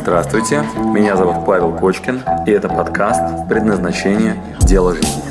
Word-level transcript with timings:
Здравствуйте, 0.00 0.62
меня 0.94 1.16
зовут 1.16 1.44
Павел 1.44 1.76
Кочкин, 1.76 2.22
и 2.46 2.50
это 2.52 2.68
подкаст 2.68 3.48
«Предназначение. 3.48 4.40
Дело 4.60 4.94
жизни». 4.94 5.22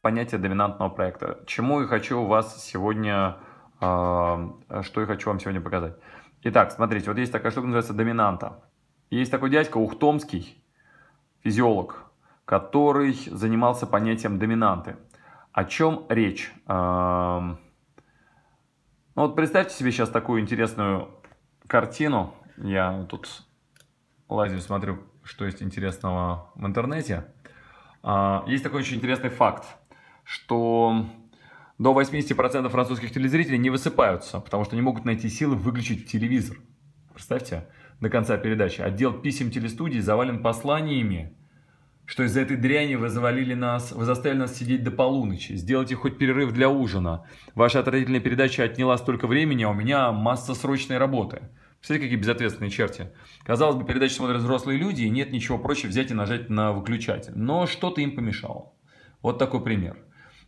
Понятие 0.00 0.38
доминантного 0.38 0.88
проекта. 0.88 1.40
Чему 1.46 1.80
я 1.80 1.88
хочу 1.88 2.24
вас 2.24 2.64
сегодня, 2.64 3.38
э, 3.80 4.82
что 4.82 5.00
я 5.00 5.06
хочу 5.06 5.28
вам 5.28 5.40
сегодня 5.40 5.60
показать. 5.60 5.94
Итак, 6.44 6.70
смотрите, 6.70 7.10
вот 7.10 7.18
есть 7.18 7.32
такая 7.32 7.50
штука, 7.50 7.66
называется 7.66 7.92
доминанта. 7.92 8.62
Есть 9.10 9.32
такой 9.32 9.50
дядька 9.50 9.78
Ухтомский, 9.78 10.64
физиолог, 11.42 12.13
который 12.44 13.14
занимался 13.30 13.86
понятием 13.86 14.38
доминанты. 14.38 14.96
О 15.52 15.64
чем 15.64 16.06
речь? 16.08 16.52
Ну 16.66 17.56
вот 19.14 19.36
представьте 19.36 19.74
себе 19.74 19.92
сейчас 19.92 20.08
такую 20.08 20.40
интересную 20.40 21.08
картину. 21.68 22.34
Я 22.56 23.06
тут 23.08 23.44
лазю, 24.28 24.60
смотрю, 24.60 24.98
что 25.22 25.44
есть 25.44 25.62
интересного 25.62 26.50
в 26.56 26.66
интернете. 26.66 27.24
А, 28.02 28.44
есть 28.46 28.62
такой 28.62 28.80
очень 28.80 28.96
интересный 28.96 29.30
факт, 29.30 29.64
что 30.24 31.06
до 31.78 31.98
80% 31.98 32.68
французских 32.68 33.12
телезрителей 33.12 33.58
не 33.58 33.70
высыпаются, 33.70 34.40
потому 34.40 34.64
что 34.64 34.76
не 34.76 34.82
могут 34.82 35.04
найти 35.04 35.28
силы 35.28 35.56
выключить 35.56 36.10
телевизор. 36.10 36.58
Представьте, 37.12 37.66
до 38.00 38.10
конца 38.10 38.36
передачи. 38.36 38.80
Отдел 38.80 39.12
писем 39.12 39.50
телестудии 39.50 40.00
завален 40.00 40.42
посланиями, 40.42 41.36
что 42.06 42.24
из-за 42.24 42.40
этой 42.40 42.56
дряни 42.56 42.96
вы 42.96 43.08
завалили 43.08 43.54
нас, 43.54 43.92
вы 43.92 44.04
заставили 44.04 44.38
нас 44.38 44.56
сидеть 44.56 44.82
до 44.82 44.90
полуночи. 44.90 45.52
Сделайте 45.52 45.94
хоть 45.94 46.18
перерыв 46.18 46.52
для 46.52 46.68
ужина. 46.68 47.24
Ваша 47.54 47.80
отвратительная 47.80 48.20
передача 48.20 48.64
отняла 48.64 48.98
столько 48.98 49.26
времени, 49.26 49.62
а 49.62 49.70
у 49.70 49.74
меня 49.74 50.12
масса 50.12 50.54
срочной 50.54 50.98
работы. 50.98 51.42
Представляете, 51.78 52.06
какие 52.06 52.20
безответственные 52.20 52.70
черти. 52.70 53.10
Казалось 53.42 53.76
бы, 53.76 53.84
передачи 53.84 54.14
смотрят 54.14 54.40
взрослые 54.40 54.78
люди, 54.78 55.02
и 55.02 55.10
нет 55.10 55.32
ничего 55.32 55.58
проще 55.58 55.86
взять 55.88 56.10
и 56.10 56.14
нажать 56.14 56.48
на 56.48 56.72
выключатель. 56.72 57.32
Но 57.36 57.66
что-то 57.66 58.00
им 58.00 58.16
помешало. 58.16 58.72
Вот 59.20 59.38
такой 59.38 59.62
пример. 59.62 59.98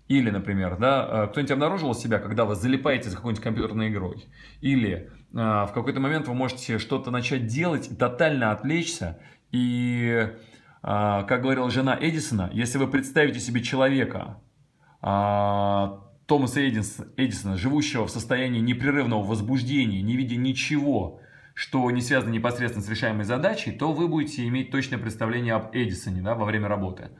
Или, 0.08 0.30
например, 0.30 0.78
да, 0.78 1.24
э, 1.24 1.26
кто-нибудь 1.28 1.50
обнаружил 1.50 1.94
себя, 1.94 2.20
когда 2.20 2.44
вы 2.44 2.54
залипаете 2.54 3.10
за 3.10 3.16
какой-нибудь 3.16 3.42
компьютерной 3.42 3.90
игрой. 3.90 4.24
Или 4.60 4.90
э, 4.90 5.08
в 5.32 5.70
какой-то 5.74 6.00
момент 6.00 6.28
вы 6.28 6.34
можете 6.34 6.78
что-то 6.78 7.10
начать 7.10 7.46
делать 7.46 7.90
и 7.90 7.94
тотально 7.94 8.52
отвлечься. 8.52 9.18
И, 9.50 10.28
как 10.86 11.42
говорила 11.42 11.68
жена 11.68 11.98
Эдисона, 12.00 12.48
если 12.52 12.78
вы 12.78 12.86
представите 12.86 13.40
себе 13.40 13.60
человека, 13.60 14.40
Томаса 15.00 16.60
Эдисона, 16.68 17.56
живущего 17.56 18.06
в 18.06 18.10
состоянии 18.10 18.60
непрерывного 18.60 19.24
возбуждения, 19.24 20.00
не 20.00 20.16
видя 20.16 20.36
ничего, 20.36 21.20
что 21.54 21.90
не 21.90 22.02
связано 22.02 22.30
непосредственно 22.30 22.84
с 22.84 22.88
решаемой 22.88 23.24
задачей, 23.24 23.72
то 23.72 23.92
вы 23.92 24.06
будете 24.06 24.46
иметь 24.46 24.70
точное 24.70 24.98
представление 24.98 25.54
об 25.54 25.74
Эдисоне 25.74 26.22
да, 26.22 26.36
во 26.36 26.44
время 26.44 26.68
работы. 26.68 27.10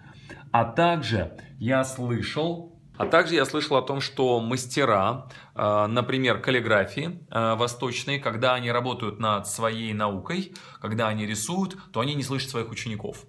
А 0.53 0.65
также 0.65 1.37
я 1.59 1.83
слышал, 1.83 2.79
а 2.97 3.07
также 3.07 3.35
я 3.35 3.45
слышал 3.45 3.77
о 3.77 3.83
том, 3.83 4.01
что 4.01 4.41
мастера, 4.41 5.29
э, 5.57 5.87
например, 5.87 6.41
каллиграфии 6.41 7.27
восточные, 7.31 8.21
когда 8.21 8.55
они 8.55 8.71
работают 8.71 9.19
над 9.19 9.49
своей 9.49 9.93
наукой, 9.93 10.53
когда 10.81 11.09
они 11.09 11.27
рисуют, 11.27 11.77
то 11.93 11.99
они 11.99 12.15
не 12.15 12.23
слышат 12.23 12.51
своих 12.51 12.71
учеников. 12.71 13.25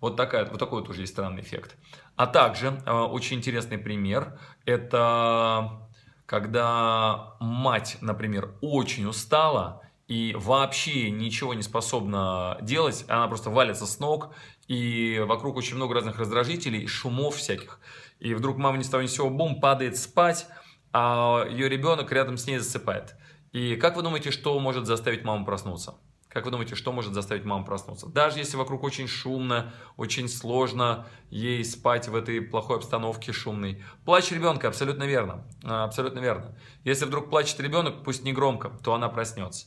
Вот, 0.00 0.16
такая, 0.16 0.46
вот 0.46 0.58
такой 0.58 0.80
вот 0.80 0.88
уже 0.88 1.02
есть 1.02 1.12
странный 1.12 1.42
эффект. 1.42 1.76
А 2.16 2.26
также 2.26 2.82
э, 2.86 2.90
очень 2.90 3.38
интересный 3.38 3.78
пример– 3.78 4.38
это 4.64 5.88
когда 6.26 7.34
мать, 7.40 7.98
например, 8.00 8.54
очень 8.60 9.04
устала 9.06 9.82
и 10.06 10.34
вообще 10.38 11.10
ничего 11.10 11.54
не 11.54 11.62
способна 11.62 12.56
делать, 12.62 13.04
она 13.08 13.26
просто 13.26 13.50
валится 13.50 13.86
с 13.86 13.98
ног, 13.98 14.32
и 14.68 15.22
вокруг 15.26 15.56
очень 15.56 15.74
много 15.74 15.94
разных 15.94 16.18
раздражителей, 16.18 16.86
шумов 16.86 17.34
всяких. 17.34 17.80
И 18.20 18.34
вдруг 18.34 18.58
мама 18.58 18.78
ни 18.78 18.82
с 18.82 18.88
того 18.88 19.02
ни 19.02 19.08
с 19.08 19.14
сего 19.14 19.28
бум, 19.28 19.60
падает 19.60 19.96
спать, 19.96 20.46
а 20.92 21.44
ее 21.48 21.68
ребенок 21.68 22.12
рядом 22.12 22.36
с 22.36 22.46
ней 22.46 22.58
засыпает. 22.58 23.16
И 23.52 23.74
как 23.74 23.96
вы 23.96 24.02
думаете, 24.02 24.30
что 24.30 24.58
может 24.60 24.86
заставить 24.86 25.24
маму 25.24 25.44
проснуться? 25.44 25.94
Как 26.30 26.44
вы 26.44 26.50
думаете, 26.50 26.76
что 26.76 26.92
может 26.92 27.12
заставить 27.12 27.44
маму 27.44 27.64
проснуться? 27.64 28.06
Даже 28.06 28.38
если 28.38 28.56
вокруг 28.56 28.84
очень 28.84 29.08
шумно, 29.08 29.72
очень 29.96 30.28
сложно 30.28 31.06
ей 31.28 31.64
спать 31.64 32.08
в 32.08 32.14
этой 32.14 32.40
плохой 32.40 32.76
обстановке 32.76 33.32
шумной. 33.32 33.82
Плач 34.04 34.30
ребенка, 34.30 34.68
абсолютно 34.68 35.04
верно. 35.04 35.44
А, 35.64 35.84
абсолютно 35.84 36.20
верно. 36.20 36.56
Если 36.84 37.04
вдруг 37.04 37.30
плачет 37.30 37.58
ребенок, 37.60 38.04
пусть 38.04 38.22
не 38.22 38.32
громко, 38.32 38.70
то 38.82 38.94
она 38.94 39.08
проснется. 39.08 39.66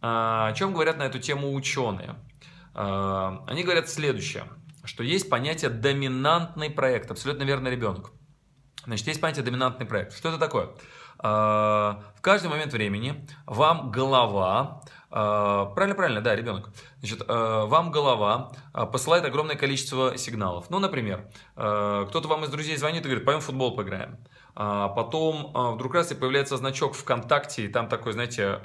А, 0.00 0.48
о 0.48 0.52
чем 0.52 0.74
говорят 0.74 0.98
на 0.98 1.04
эту 1.04 1.18
тему 1.18 1.54
ученые? 1.54 2.16
А, 2.74 3.42
они 3.46 3.64
говорят 3.64 3.88
следующее– 3.88 4.44
что 4.84 5.04
есть 5.04 5.30
понятие 5.30 5.70
доминантный 5.70 6.70
проект. 6.70 7.10
Абсолютно 7.10 7.44
верно, 7.44 7.68
ребенок. 7.68 8.10
Значит, 8.84 9.06
есть 9.06 9.20
понятие 9.20 9.44
доминантный 9.44 9.86
проект. 9.86 10.12
Что 10.16 10.30
это 10.30 10.38
такое? 10.38 10.70
В 11.18 12.20
каждый 12.20 12.48
момент 12.50 12.72
времени 12.72 13.26
вам 13.46 13.92
голова, 13.92 14.82
правильно, 15.12 15.94
правильно, 15.94 16.20
да, 16.20 16.34
ребенок, 16.34 16.70
значит, 17.00 17.22
а, 17.28 17.66
вам 17.66 17.90
голова 17.90 18.52
посылает 18.92 19.24
огромное 19.24 19.56
количество 19.56 20.16
сигналов. 20.16 20.70
Ну, 20.70 20.78
например, 20.78 21.26
кто-то 21.54 22.26
вам 22.28 22.44
из 22.44 22.48
друзей 22.48 22.76
звонит 22.76 23.02
и 23.02 23.08
говорит, 23.08 23.24
пойдем 23.24 23.40
в 23.40 23.44
футбол 23.44 23.76
поиграем. 23.76 24.16
Потом 24.54 25.52
вдруг 25.74 25.94
раз 25.94 26.12
и 26.12 26.14
появляется 26.14 26.56
значок 26.56 26.94
ВКонтакте, 26.94 27.64
и 27.64 27.68
там 27.68 27.88
такой, 27.88 28.12
знаете, 28.12 28.58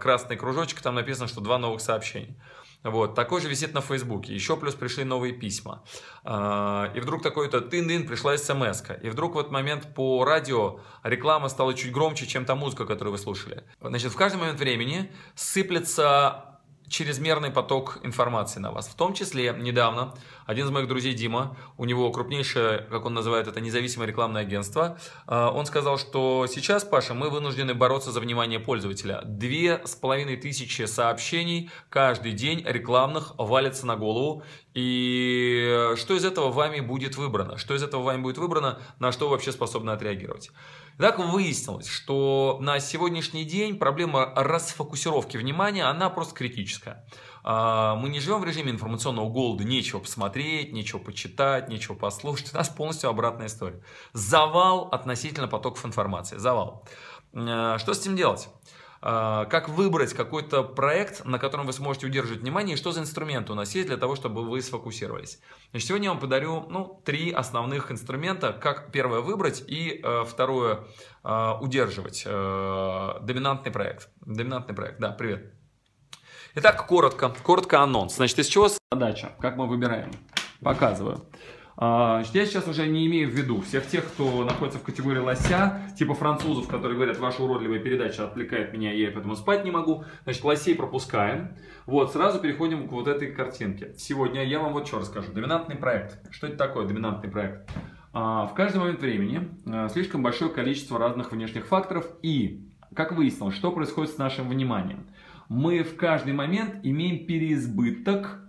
красный 0.00 0.36
кружочек, 0.36 0.80
там 0.80 0.94
написано, 0.94 1.28
что 1.28 1.40
два 1.40 1.58
новых 1.58 1.80
сообщения. 1.80 2.36
Вот, 2.84 3.14
такой 3.14 3.40
же 3.40 3.48
висит 3.48 3.72
на 3.72 3.80
Фейсбуке. 3.80 4.34
Еще 4.34 4.56
плюс 4.56 4.74
пришли 4.74 5.04
новые 5.04 5.32
письма. 5.32 5.82
А, 6.22 6.92
и 6.94 7.00
вдруг 7.00 7.22
такой-то 7.22 7.60
тын-дын, 7.60 8.06
пришла 8.06 8.36
смс 8.36 8.82
-ка. 8.82 9.00
И 9.02 9.08
вдруг 9.08 9.34
в 9.34 9.38
этот 9.38 9.50
момент 9.52 9.94
по 9.94 10.24
радио 10.24 10.80
реклама 11.02 11.48
стала 11.48 11.74
чуть 11.74 11.92
громче, 11.92 12.26
чем 12.26 12.44
та 12.44 12.54
музыка, 12.54 12.84
которую 12.84 13.12
вы 13.12 13.18
слушали. 13.18 13.64
Значит, 13.80 14.12
в 14.12 14.16
каждый 14.16 14.36
момент 14.36 14.60
времени 14.60 15.10
сыплется 15.34 16.53
чрезмерный 16.88 17.50
поток 17.50 17.98
информации 18.02 18.60
на 18.60 18.70
вас. 18.70 18.88
В 18.88 18.94
том 18.94 19.14
числе 19.14 19.54
недавно 19.58 20.14
один 20.46 20.66
из 20.66 20.70
моих 20.70 20.88
друзей 20.88 21.14
Дима, 21.14 21.56
у 21.78 21.84
него 21.84 22.10
крупнейшее, 22.10 22.86
как 22.90 23.06
он 23.06 23.14
называет 23.14 23.48
это, 23.48 23.60
независимое 23.60 24.06
рекламное 24.06 24.42
агентство, 24.42 24.98
а, 25.26 25.50
он 25.50 25.66
сказал, 25.66 25.98
что 25.98 26.46
сейчас, 26.46 26.84
Паша, 26.84 27.14
мы 27.14 27.30
вынуждены 27.30 27.74
бороться 27.74 28.12
за 28.12 28.20
внимание 28.20 28.60
пользователя. 28.60 29.22
Две 29.24 29.80
с 29.84 29.94
половиной 29.94 30.36
тысячи 30.36 30.82
сообщений 30.82 31.70
каждый 31.88 32.32
день 32.32 32.62
рекламных 32.66 33.34
валятся 33.38 33.86
на 33.86 33.96
голову. 33.96 34.42
И 34.74 35.92
что 35.96 36.14
из 36.14 36.24
этого 36.24 36.50
вами 36.50 36.80
будет 36.80 37.16
выбрано? 37.16 37.58
Что 37.58 37.74
из 37.74 37.82
этого 37.82 38.02
вами 38.02 38.22
будет 38.22 38.38
выбрано? 38.38 38.80
На 38.98 39.12
что 39.12 39.26
вы 39.26 39.32
вообще 39.32 39.52
способны 39.52 39.90
отреагировать? 39.90 40.50
Так 40.98 41.18
выяснилось, 41.18 41.88
что 41.88 42.58
на 42.60 42.78
сегодняшний 42.78 43.44
день 43.44 43.78
проблема 43.78 44.32
расфокусировки 44.36 45.36
внимания, 45.36 45.84
она 45.84 46.08
просто 46.08 46.34
критическая. 46.34 47.04
А, 47.42 47.96
мы 47.96 48.08
не 48.08 48.20
живем 48.20 48.40
в 48.40 48.44
режиме 48.44 48.70
информационного 48.70 49.28
голода, 49.28 49.64
нечего 49.64 49.98
посмотреть, 49.98 50.72
нечего 50.72 50.98
почитать, 50.98 51.68
нечего 51.68 51.94
послушать. 51.94 52.54
У 52.54 52.56
нас 52.56 52.68
полностью 52.68 53.10
обратная 53.10 53.48
история. 53.48 53.82
Завал 54.12 54.88
относительно 54.92 55.48
потоков 55.48 55.84
информации. 55.84 56.38
Завал. 56.38 56.86
А, 57.34 57.76
что 57.78 57.92
с 57.92 58.00
этим 58.00 58.14
делать? 58.14 58.48
А, 59.06 59.44
как 59.44 59.68
выбрать 59.68 60.14
какой-то 60.14 60.62
проект, 60.62 61.26
на 61.26 61.38
котором 61.38 61.66
вы 61.66 61.74
сможете 61.74 62.06
удерживать 62.06 62.40
внимание, 62.40 62.72
и 62.72 62.78
что 62.78 62.90
за 62.90 63.00
инструменты 63.00 63.52
у 63.52 63.54
нас 63.54 63.74
есть 63.74 63.88
для 63.88 63.98
того, 63.98 64.16
чтобы 64.16 64.48
вы 64.48 64.62
сфокусировались. 64.62 65.40
Значит, 65.72 65.88
сегодня 65.88 66.06
я 66.06 66.12
вам 66.12 66.20
подарю 66.20 66.64
ну, 66.70 67.02
три 67.04 67.30
основных 67.30 67.92
инструмента, 67.92 68.54
как 68.54 68.92
первое 68.92 69.20
выбрать 69.20 69.62
и 69.66 70.00
э, 70.02 70.24
второе 70.26 70.84
э, 71.22 71.52
удерживать. 71.60 72.22
Э, 72.24 73.18
доминантный 73.20 73.70
проект. 73.70 74.08
Доминантный 74.22 74.74
проект, 74.74 74.98
да, 75.00 75.10
привет. 75.10 75.52
Итак, 76.54 76.86
коротко, 76.86 77.28
коротко 77.42 77.82
анонс. 77.82 78.16
Значит, 78.16 78.38
из 78.38 78.46
чего 78.46 78.70
задача? 78.90 79.32
Как 79.38 79.58
мы 79.58 79.66
выбираем? 79.66 80.12
Показываю. 80.62 81.26
А, 81.76 82.22
я 82.32 82.46
сейчас 82.46 82.68
уже 82.68 82.86
не 82.86 83.06
имею 83.06 83.28
в 83.28 83.32
виду 83.32 83.60
всех 83.60 83.86
тех, 83.86 84.04
кто 84.04 84.44
находится 84.44 84.78
в 84.78 84.82
категории 84.82 85.18
лося, 85.18 85.80
типа 85.98 86.14
французов, 86.14 86.68
которые 86.68 86.96
говорят, 86.96 87.18
ваша 87.18 87.42
уродливая 87.42 87.80
передача 87.80 88.24
отвлекает 88.24 88.72
меня, 88.72 88.92
я 88.92 89.10
поэтому 89.10 89.34
спать 89.34 89.64
не 89.64 89.70
могу. 89.70 90.04
Значит, 90.24 90.44
лосей 90.44 90.74
пропускаем. 90.74 91.56
Вот, 91.86 92.12
сразу 92.12 92.38
переходим 92.38 92.88
к 92.88 92.92
вот 92.92 93.08
этой 93.08 93.32
картинке. 93.32 93.94
Сегодня 93.96 94.44
я 94.44 94.60
вам 94.60 94.72
вот 94.72 94.86
что 94.86 95.00
расскажу. 95.00 95.32
Доминантный 95.32 95.76
проект. 95.76 96.18
Что 96.30 96.46
это 96.46 96.56
такое 96.56 96.86
доминантный 96.86 97.30
проект? 97.30 97.68
А, 98.12 98.46
в 98.46 98.54
каждый 98.54 98.78
момент 98.78 99.00
времени 99.00 99.48
а, 99.66 99.88
слишком 99.88 100.22
большое 100.22 100.50
количество 100.50 100.98
разных 100.98 101.32
внешних 101.32 101.66
факторов 101.66 102.06
и, 102.22 102.68
как 102.94 103.12
выяснилось, 103.12 103.56
что 103.56 103.72
происходит 103.72 104.12
с 104.12 104.18
нашим 104.18 104.48
вниманием? 104.48 105.06
Мы 105.48 105.82
в 105.82 105.96
каждый 105.96 106.32
момент 106.32 106.76
имеем 106.84 107.26
переизбыток 107.26 108.40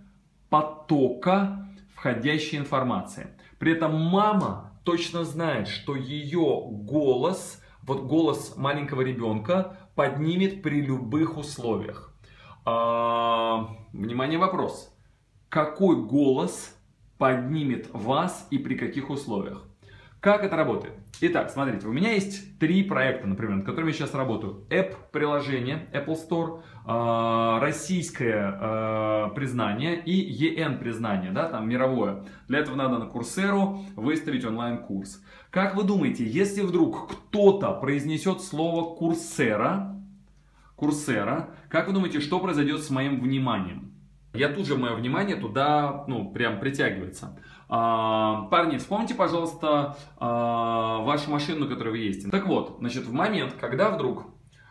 потока 0.48 1.65
входящей 1.96 2.58
информации. 2.58 3.28
При 3.58 3.72
этом 3.72 3.94
мама 4.00 4.78
точно 4.84 5.24
знает, 5.24 5.66
что 5.66 5.96
ее 5.96 6.62
голос, 6.68 7.60
вот 7.82 8.02
голос 8.02 8.54
маленького 8.56 9.00
ребенка, 9.00 9.78
поднимет 9.94 10.62
при 10.62 10.82
любых 10.82 11.36
условиях. 11.36 12.14
А, 12.64 13.68
внимание, 13.92 14.38
вопрос. 14.38 14.94
Какой 15.48 15.96
голос 15.96 16.76
поднимет 17.18 17.88
вас 17.92 18.46
и 18.50 18.58
при 18.58 18.76
каких 18.76 19.10
условиях? 19.10 19.66
Как 20.26 20.42
это 20.42 20.56
работает? 20.56 20.94
Итак, 21.20 21.50
смотрите, 21.50 21.86
у 21.86 21.92
меня 21.92 22.10
есть 22.10 22.58
три 22.58 22.82
проекта, 22.82 23.28
например, 23.28 23.58
над 23.58 23.64
которыми 23.64 23.90
я 23.90 23.94
сейчас 23.94 24.12
работаю. 24.12 24.66
App-приложение, 24.70 25.86
Apple 25.92 26.18
Store, 26.18 26.62
э, 26.84 27.60
российское 27.60 28.58
э, 28.60 29.34
признание 29.36 30.02
и 30.04 30.58
EN 30.58 30.80
признание, 30.80 31.30
да, 31.30 31.48
там 31.48 31.68
мировое. 31.68 32.24
Для 32.48 32.58
этого 32.58 32.74
надо 32.74 32.98
на 32.98 33.04
Coursera 33.04 33.78
выставить 33.94 34.44
онлайн-курс. 34.44 35.22
Как 35.50 35.76
вы 35.76 35.84
думаете, 35.84 36.24
если 36.26 36.62
вдруг 36.62 37.08
кто-то 37.08 37.74
произнесет 37.74 38.40
слово 38.40 38.98
Coursera, 39.00 39.94
Coursera, 40.76 41.50
как 41.68 41.86
вы 41.86 41.92
думаете, 41.92 42.18
что 42.18 42.40
произойдет 42.40 42.82
с 42.82 42.90
моим 42.90 43.20
вниманием? 43.20 43.92
Я 44.34 44.48
тут 44.48 44.66
же, 44.66 44.76
мое 44.76 44.94
внимание 44.94 45.36
туда, 45.36 46.04
ну, 46.08 46.30
прям 46.30 46.58
притягивается. 46.60 47.38
А, 47.68 48.42
парни, 48.50 48.76
вспомните, 48.76 49.14
пожалуйста, 49.14 49.96
а, 50.18 50.98
вашу 50.98 51.30
машину, 51.30 51.64
на 51.64 51.66
которой 51.66 51.90
вы 51.90 51.98
ездите. 51.98 52.30
Так 52.30 52.46
вот, 52.46 52.76
значит, 52.78 53.04
в 53.04 53.12
момент, 53.12 53.54
когда 53.60 53.90
вдруг 53.90 54.26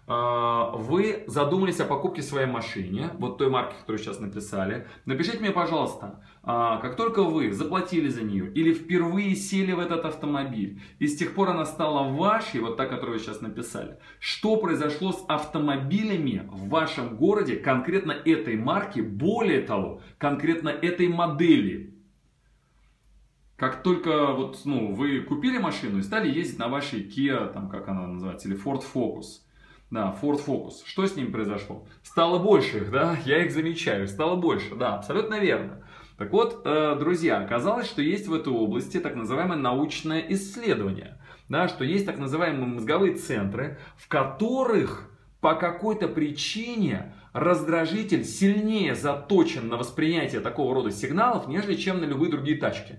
а, 0.07 0.71
вы 0.71 1.25
задумались 1.27 1.81
о 1.81 1.85
покупке 1.85 2.21
своей 2.21 2.47
машине, 2.47 3.09
вот 3.19 3.37
той 3.37 3.49
марки, 3.49 3.75
которую 3.77 3.99
сейчас 3.99 4.21
написали, 4.21 4.87
напишите 5.05 5.39
мне, 5.39 5.51
пожалуйста, 5.51 6.21
как 6.43 6.95
только 6.95 7.23
вы 7.23 7.51
заплатили 7.51 8.07
за 8.07 8.21
нее 8.21 8.49
или 8.53 8.71
впервые 8.71 9.35
сели 9.35 9.73
в 9.73 9.79
этот 9.79 10.05
автомобиль, 10.05 10.79
и 10.99 11.07
с 11.07 11.17
тех 11.17 11.33
пор 11.33 11.49
она 11.49 11.65
стала 11.65 12.07
вашей, 12.07 12.61
вот 12.61 12.77
та, 12.77 12.85
которую 12.85 13.17
вы 13.17 13.19
сейчас 13.19 13.41
написали, 13.41 13.97
что 14.19 14.55
произошло 14.57 15.11
с 15.11 15.25
автомобилями 15.27 16.47
в 16.47 16.69
вашем 16.69 17.17
городе, 17.17 17.55
конкретно 17.55 18.11
этой 18.11 18.57
марки, 18.57 19.01
более 19.01 19.61
того, 19.61 20.01
конкретно 20.19 20.69
этой 20.69 21.07
модели. 21.07 21.94
Как 23.57 23.83
только 23.83 24.33
вот, 24.33 24.59
ну, 24.65 24.93
вы 24.93 25.21
купили 25.21 25.57
машину 25.57 25.99
и 25.99 26.03
стали 26.03 26.29
ездить 26.29 26.59
на 26.59 26.67
вашей 26.67 27.07
Kia, 27.07 27.53
там, 27.53 27.69
как 27.69 27.87
она 27.87 28.05
называется, 28.07 28.49
или 28.49 28.61
Ford 28.61 28.83
Focus, 28.93 29.41
да, 29.89 30.17
Ford 30.21 30.45
Focus. 30.45 30.83
Что 30.85 31.05
с 31.05 31.15
ними 31.15 31.31
произошло? 31.31 31.87
Стало 32.03 32.39
больше 32.39 32.79
их, 32.79 32.91
да, 32.91 33.17
я 33.25 33.45
их 33.45 33.51
замечаю, 33.51 34.07
стало 34.09 34.35
больше, 34.35 34.75
да, 34.75 34.95
абсолютно 34.95 35.39
верно. 35.39 35.83
Так 36.17 36.31
вот, 36.31 36.61
э, 36.65 36.95
друзья, 36.99 37.39
оказалось, 37.39 37.87
что 37.87 38.01
есть 38.01 38.27
в 38.27 38.33
этой 38.33 38.51
области 38.51 38.99
так 38.99 39.15
называемое 39.15 39.57
научное 39.57 40.25
исследование, 40.29 41.17
да, 41.47 41.69
что 41.69 41.85
есть 41.85 42.05
так 42.05 42.17
называемые 42.17 42.65
мозговые 42.65 43.15
центры, 43.15 43.79
в 43.97 44.09
которых 44.09 45.09
по 45.39 45.55
какой-то 45.55 46.07
причине 46.07 47.13
раздражитель 47.31 48.23
сильнее 48.25 48.95
заточен 48.95 49.67
на 49.67 49.77
восприятие 49.77 50.41
такого 50.41 50.73
рода 50.73 50.91
сигналов, 50.91 51.47
нежели 51.47 51.75
чем 51.75 51.99
на 51.99 52.05
любые 52.05 52.31
другие 52.31 52.57
тачки. 52.57 52.97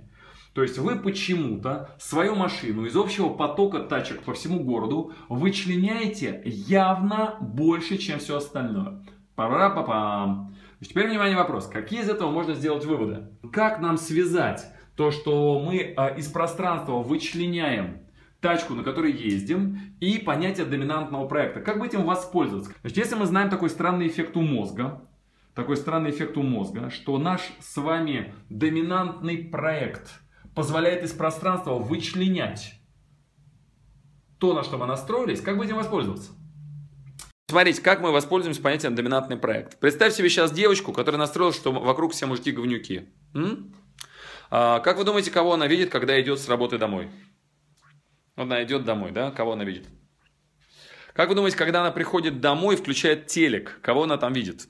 То 0.56 0.62
есть 0.62 0.78
вы 0.78 0.96
почему-то 0.96 1.90
свою 1.98 2.34
машину 2.34 2.86
из 2.86 2.96
общего 2.96 3.28
потока 3.28 3.80
тачек 3.80 4.22
по 4.22 4.32
всему 4.32 4.60
городу 4.60 5.12
вычленяете 5.28 6.40
явно 6.46 7.36
больше, 7.42 7.98
чем 7.98 8.18
все 8.20 8.38
остальное. 8.38 9.04
Пара-па-пам. 9.34 10.54
Теперь, 10.80 11.08
внимание, 11.08 11.36
вопрос. 11.36 11.66
Какие 11.66 12.00
из 12.00 12.08
этого 12.08 12.30
можно 12.30 12.54
сделать 12.54 12.86
выводы? 12.86 13.28
Как 13.52 13.80
нам 13.80 13.98
связать 13.98 14.64
то, 14.96 15.10
что 15.10 15.60
мы 15.60 15.92
а, 15.94 16.06
из 16.06 16.28
пространства 16.28 17.02
вычленяем 17.02 18.06
тачку, 18.40 18.72
на 18.72 18.82
которой 18.82 19.12
ездим, 19.12 19.78
и 20.00 20.16
понятие 20.16 20.64
доминантного 20.64 21.28
проекта. 21.28 21.60
Как 21.60 21.78
бы 21.78 21.86
этим 21.86 22.04
воспользоваться? 22.04 22.72
Значит, 22.80 22.96
если 22.96 23.14
мы 23.14 23.26
знаем 23.26 23.50
такой 23.50 23.68
странный 23.68 24.08
эффект 24.08 24.34
у 24.38 24.40
мозга, 24.40 25.02
такой 25.54 25.76
странный 25.76 26.12
эффект 26.12 26.38
у 26.38 26.42
мозга, 26.42 26.88
что 26.88 27.18
наш 27.18 27.42
с 27.60 27.76
вами 27.76 28.32
доминантный 28.48 29.36
проект– 29.36 30.14
позволяет 30.56 31.04
из 31.04 31.12
пространства 31.12 31.74
вычленять 31.74 32.72
то, 34.38 34.54
на 34.54 34.64
что 34.64 34.78
мы 34.78 34.86
настроились, 34.86 35.40
как 35.40 35.62
этим 35.62 35.76
воспользоваться? 35.76 36.32
Смотрите, 37.48 37.80
как 37.82 38.00
мы 38.00 38.10
воспользуемся 38.10 38.60
понятием 38.60 38.94
доминантный 38.94 39.36
проект. 39.36 39.78
Представь 39.78 40.14
себе 40.14 40.28
сейчас 40.30 40.50
девочку, 40.50 40.92
которая 40.92 41.18
настроила, 41.18 41.52
что 41.52 41.70
вокруг 41.72 42.12
все 42.12 42.26
мужики 42.26 42.50
говнюки. 42.50 43.08
М? 43.34 43.74
А, 44.50 44.80
как 44.80 44.96
вы 44.96 45.04
думаете, 45.04 45.30
кого 45.30 45.52
она 45.52 45.66
видит, 45.66 45.90
когда 45.90 46.20
идет 46.20 46.40
с 46.40 46.48
работы 46.48 46.78
домой? 46.78 47.10
Она 48.34 48.64
идет 48.64 48.84
домой, 48.84 49.12
да? 49.12 49.30
Кого 49.30 49.52
она 49.52 49.64
видит? 49.64 49.86
Как 51.12 51.28
вы 51.28 51.34
думаете, 51.34 51.56
когда 51.56 51.82
она 51.82 51.92
приходит 51.92 52.40
домой, 52.40 52.76
включает 52.76 53.26
телек, 53.26 53.78
кого 53.82 54.04
она 54.04 54.16
там 54.16 54.32
видит? 54.32 54.68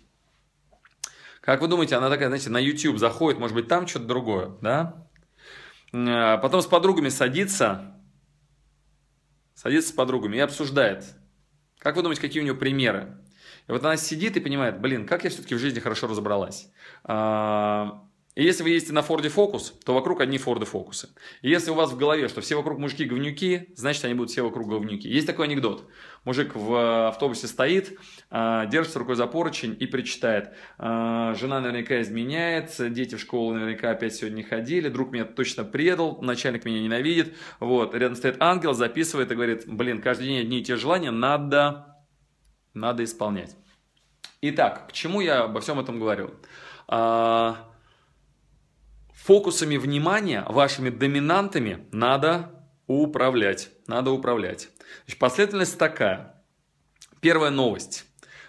Как 1.41 1.61
вы 1.61 1.69
думаете, 1.69 1.94
она 1.94 2.11
такая, 2.11 2.29
знаете, 2.29 2.50
на 2.50 2.59
YouTube 2.59 2.99
заходит, 2.99 3.38
может 3.38 3.55
быть, 3.55 3.69
там 3.69 3.87
что-то 3.87 4.06
другое, 4.06 4.50
да? 4.61 5.06
А, 5.93 6.38
потом 6.38 6.61
с 6.61 6.67
подругами 6.67 7.09
садится, 7.09 7.94
садится 9.55 9.91
с 9.91 9.93
подругами 9.93 10.37
и 10.37 10.41
обсуждает. 10.41 11.05
Как 11.79 11.97
вы 11.97 12.03
думаете, 12.03 12.23
какие 12.23 12.41
у 12.41 12.44
нее 12.44 12.55
примеры? 12.55 13.19
И 13.69 13.73
вот 13.73 13.85
она 13.85 13.97
сидит 13.97 14.37
и 14.37 14.41
понимает, 14.41 14.81
блин, 14.81 15.06
как 15.06 15.25
я 15.25 15.31
все-таки 15.31 15.55
в 15.55 15.59
жизни 15.59 15.81
хорошо 15.81 16.06
разобралась. 16.06 16.71
А, 17.05 18.03
и 18.37 18.44
если 18.44 18.62
вы 18.62 18.69
ездите 18.69 18.93
на 18.93 19.00
Форде 19.00 19.31
Фокус, 19.31 19.73
то 19.83 19.94
вокруг 19.94 20.21
одни 20.21 20.37
Форды 20.37 20.67
Фокусы. 20.67 21.09
И 21.41 21.49
если 21.49 21.71
у 21.71 21.75
вас 21.75 21.91
в 21.91 21.97
голове, 21.97 22.29
что 22.29 22.43
все 22.43 22.55
вокруг 22.55 22.79
мужики 22.79 23.06
говнюки, 23.06 23.71
значит 23.77 24.05
они 24.05 24.12
будут 24.12 24.31
все 24.31 24.43
вокруг 24.43 24.69
говнюки. 24.69 25.09
Есть 25.09 25.27
такой 25.27 25.47
анекдот. 25.47 25.88
Мужик 26.25 26.55
в 26.55 27.09
автобусе 27.09 27.47
стоит, 27.47 27.99
а, 28.31 28.67
держится 28.67 28.99
рукой 28.99 29.17
за 29.17 29.27
поручень 29.27 29.75
и 29.81 29.87
причитает. 29.87 30.53
А, 30.77 31.33
жена 31.33 31.61
наверняка 31.61 32.03
изменяет, 32.03 32.75
дети 32.93 33.15
в 33.15 33.21
школу 33.21 33.55
наверняка 33.55 33.93
опять 33.93 34.15
сегодня 34.15 34.37
не 34.37 34.43
ходили, 34.43 34.91
друг 34.91 35.12
меня 35.12 35.25
точно 35.25 35.65
предал, 35.65 36.21
начальник 36.21 36.67
меня 36.67 36.83
ненавидит. 36.83 37.35
Вот, 37.59 37.94
рядом 37.94 38.17
стоит 38.17 38.37
ангел, 38.41 38.75
записывает 38.75 39.33
и 39.33 39.35
говорит, 39.35 39.65
блин, 39.67 40.03
каждый 40.03 40.27
день 40.27 40.41
одни 40.41 40.61
и 40.61 40.62
те 40.62 40.77
же 40.77 40.83
желания 40.83 41.11
надо, 41.11 42.05
надо 42.75 43.03
исполнять. 43.03 43.56
Итак, 44.43 44.88
к 44.88 44.93
чему 44.93 45.23
я 45.23 45.44
обо 45.44 45.62
всем 45.62 45.81
этом 45.81 45.99
говорю? 45.99 46.35
Фокусами 49.26 49.76
внимания, 49.76 50.44
вашими 50.49 50.88
доминантами 50.88 51.88
надо 51.90 52.64
управлять. 52.87 53.71
Надо 53.88 54.12
управлять. 54.12 54.68
Значит, 55.02 55.18
последовательность 55.18 55.76
такая. 55.76 56.45
Первая 57.21 57.50
новость. 57.50 58.04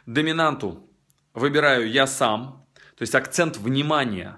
Доминанту 0.05 0.87
выбираю 1.33 1.89
я 1.89 2.05
сам, 2.05 2.67
то 2.95 3.01
есть 3.01 3.15
акцент 3.15 3.57
внимания 3.57 4.37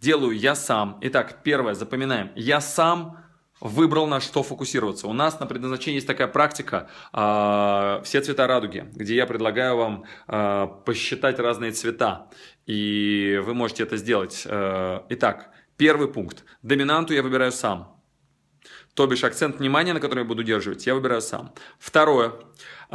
делаю 0.00 0.36
я 0.36 0.54
сам. 0.54 0.98
Итак, 1.00 1.42
первое, 1.42 1.72
запоминаем. 1.72 2.30
Я 2.34 2.60
сам 2.60 3.24
выбрал 3.58 4.06
на 4.06 4.20
что 4.20 4.42
фокусироваться. 4.42 5.08
У 5.08 5.14
нас 5.14 5.40
на 5.40 5.46
предназначении 5.46 5.96
есть 5.96 6.06
такая 6.06 6.28
практика 6.28 6.90
э, 7.14 8.02
«Все 8.04 8.20
цвета 8.20 8.46
радуги», 8.46 8.86
где 8.92 9.16
я 9.16 9.24
предлагаю 9.24 9.78
вам 9.78 10.04
э, 10.28 10.68
посчитать 10.84 11.38
разные 11.38 11.72
цвета, 11.72 12.28
и 12.66 13.40
вы 13.42 13.54
можете 13.54 13.84
это 13.84 13.96
сделать. 13.96 14.42
Э, 14.44 15.00
итак, 15.08 15.53
Первый 15.76 16.08
пункт. 16.08 16.44
Доминанту 16.62 17.14
я 17.14 17.22
выбираю 17.22 17.52
сам. 17.52 18.00
То 18.94 19.06
бишь 19.06 19.24
акцент 19.24 19.58
внимания, 19.58 19.92
на 19.92 20.00
который 20.00 20.20
я 20.20 20.24
буду 20.24 20.44
держать, 20.44 20.86
я 20.86 20.94
выбираю 20.94 21.20
сам. 21.20 21.52
Второе. 21.78 22.32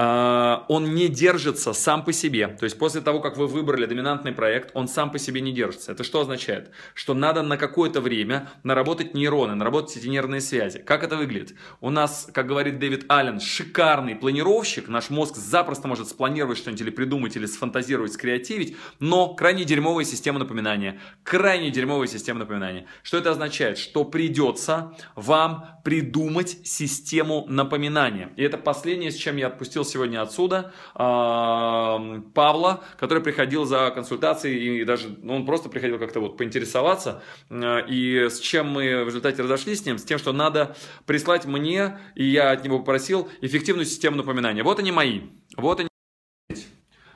А, 0.02 0.64
он 0.70 0.96
не 0.96 1.10
держится 1.10 1.74
сам 1.74 2.06
по 2.06 2.14
себе. 2.14 2.48
То 2.48 2.64
есть 2.64 2.80
после 2.80 3.02
того, 3.02 3.20
как 3.20 3.36
вы 3.36 3.48
выбрали 3.48 3.86
доминантный 3.86 4.32
проект, 4.32 4.72
он 4.74 4.88
сам 4.88 5.12
по 5.12 5.20
себе 5.20 5.42
не 5.42 5.52
держится. 5.52 5.92
Это 5.92 6.06
что 6.06 6.22
означает? 6.22 6.72
Что 6.94 7.14
надо 7.14 7.42
на 7.42 7.58
какое-то 7.58 8.00
время 8.00 8.50
наработать 8.64 9.14
нейроны, 9.14 9.56
наработать 9.56 9.98
эти 9.98 10.08
нервные 10.08 10.40
связи. 10.40 10.80
Как 10.80 11.04
это 11.04 11.18
выглядит? 11.18 11.54
У 11.82 11.90
нас, 11.90 12.30
как 12.34 12.48
говорит 12.48 12.80
Дэвид 12.80 13.04
Аллен, 13.10 13.42
шикарный 13.42 14.16
планировщик. 14.16 14.88
Наш 14.88 15.10
мозг 15.10 15.36
запросто 15.36 15.90
может 15.90 16.08
спланировать 16.08 16.58
что-нибудь 16.60 16.82
или 16.82 16.92
придумать, 16.92 17.36
или 17.36 17.46
сфантазировать, 17.46 18.14
скреативить, 18.14 18.78
но 19.02 19.34
крайне 19.36 19.66
дерьмовая 19.66 20.06
система 20.06 20.40
напоминания. 20.40 21.02
Крайне 21.24 21.72
дерьмовая 21.72 22.08
система 22.08 22.40
напоминания. 22.40 22.86
Что 23.04 23.18
это 23.18 23.32
означает? 23.32 23.78
Что 23.78 24.06
придется 24.06 24.96
вам 25.16 25.82
придумать 25.84 26.66
систему 26.66 27.46
напоминания. 27.50 28.32
И 28.38 28.44
это 28.44 28.58
последнее, 28.58 29.12
с 29.12 29.16
чем 29.16 29.36
я 29.36 29.48
отпустил 29.48 29.84
сегодня 29.90 30.22
отсюда 30.22 30.74
Павла, 30.94 32.84
который 32.98 33.24
приходил 33.24 33.66
за 33.66 33.92
консультацией 33.92 34.82
и 34.82 34.86
даже 34.86 35.10
ну, 35.22 35.36
он 35.36 35.46
просто 35.46 35.70
приходил 35.70 36.00
как-то 36.00 36.20
вот 36.20 36.38
поинтересоваться. 36.38 37.22
И 37.52 38.28
с 38.30 38.40
чем 38.40 38.70
мы 38.70 39.04
в 39.04 39.08
результате 39.08 39.44
разошлись 39.44 39.82
с 39.82 39.86
ним? 39.86 39.98
С 39.98 40.04
тем, 40.04 40.18
что 40.20 40.34
надо 40.34 40.76
прислать 41.06 41.46
мне, 41.46 42.00
и 42.16 42.26
я 42.26 42.52
от 42.52 42.64
него 42.64 42.80
попросил, 42.80 43.30
эффективную 43.42 43.86
систему 43.86 44.18
напоминания. 44.18 44.64
Вот 44.64 44.80
они 44.80 44.92
мои. 44.92 45.22
Вот 45.58 45.80
они. 45.80 45.90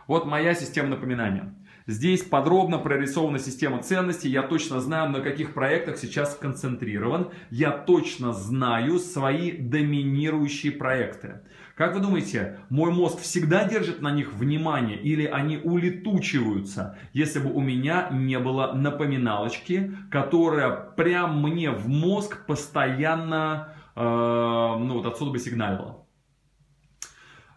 Вот 0.07 0.25
моя 0.25 0.53
система 0.53 0.89
напоминания. 0.89 1.55
Здесь 1.85 2.23
подробно 2.23 2.77
прорисована 2.77 3.39
система 3.39 3.83
ценностей. 3.83 4.29
Я 4.29 4.43
точно 4.43 4.79
знаю, 4.79 5.11
на 5.11 5.19
каких 5.19 5.53
проектах 5.53 5.97
сейчас 5.97 6.33
сконцентрирован. 6.33 7.31
Я 7.49 7.71
точно 7.71 8.31
знаю 8.31 8.99
свои 8.99 9.51
доминирующие 9.51 10.71
проекты. 10.71 11.41
Как 11.75 11.95
вы 11.95 12.01
думаете, 12.01 12.59
мой 12.69 12.91
мозг 12.91 13.19
всегда 13.19 13.67
держит 13.67 14.01
на 14.01 14.11
них 14.11 14.33
внимание 14.33 14.95
или 14.97 15.25
они 15.25 15.57
улетучиваются, 15.57 16.97
если 17.13 17.39
бы 17.39 17.51
у 17.51 17.61
меня 17.61 18.09
не 18.11 18.37
было 18.37 18.73
напоминалочки, 18.73 19.91
которая 20.11 20.69
прям 20.69 21.41
мне 21.41 21.71
в 21.71 21.89
мозг 21.89 22.45
постоянно, 22.45 23.73
э, 23.95 24.01
ну 24.03 24.93
вот 24.93 25.07
отсюда 25.07 25.31
бы 25.31 25.39
сигналила? 25.39 26.02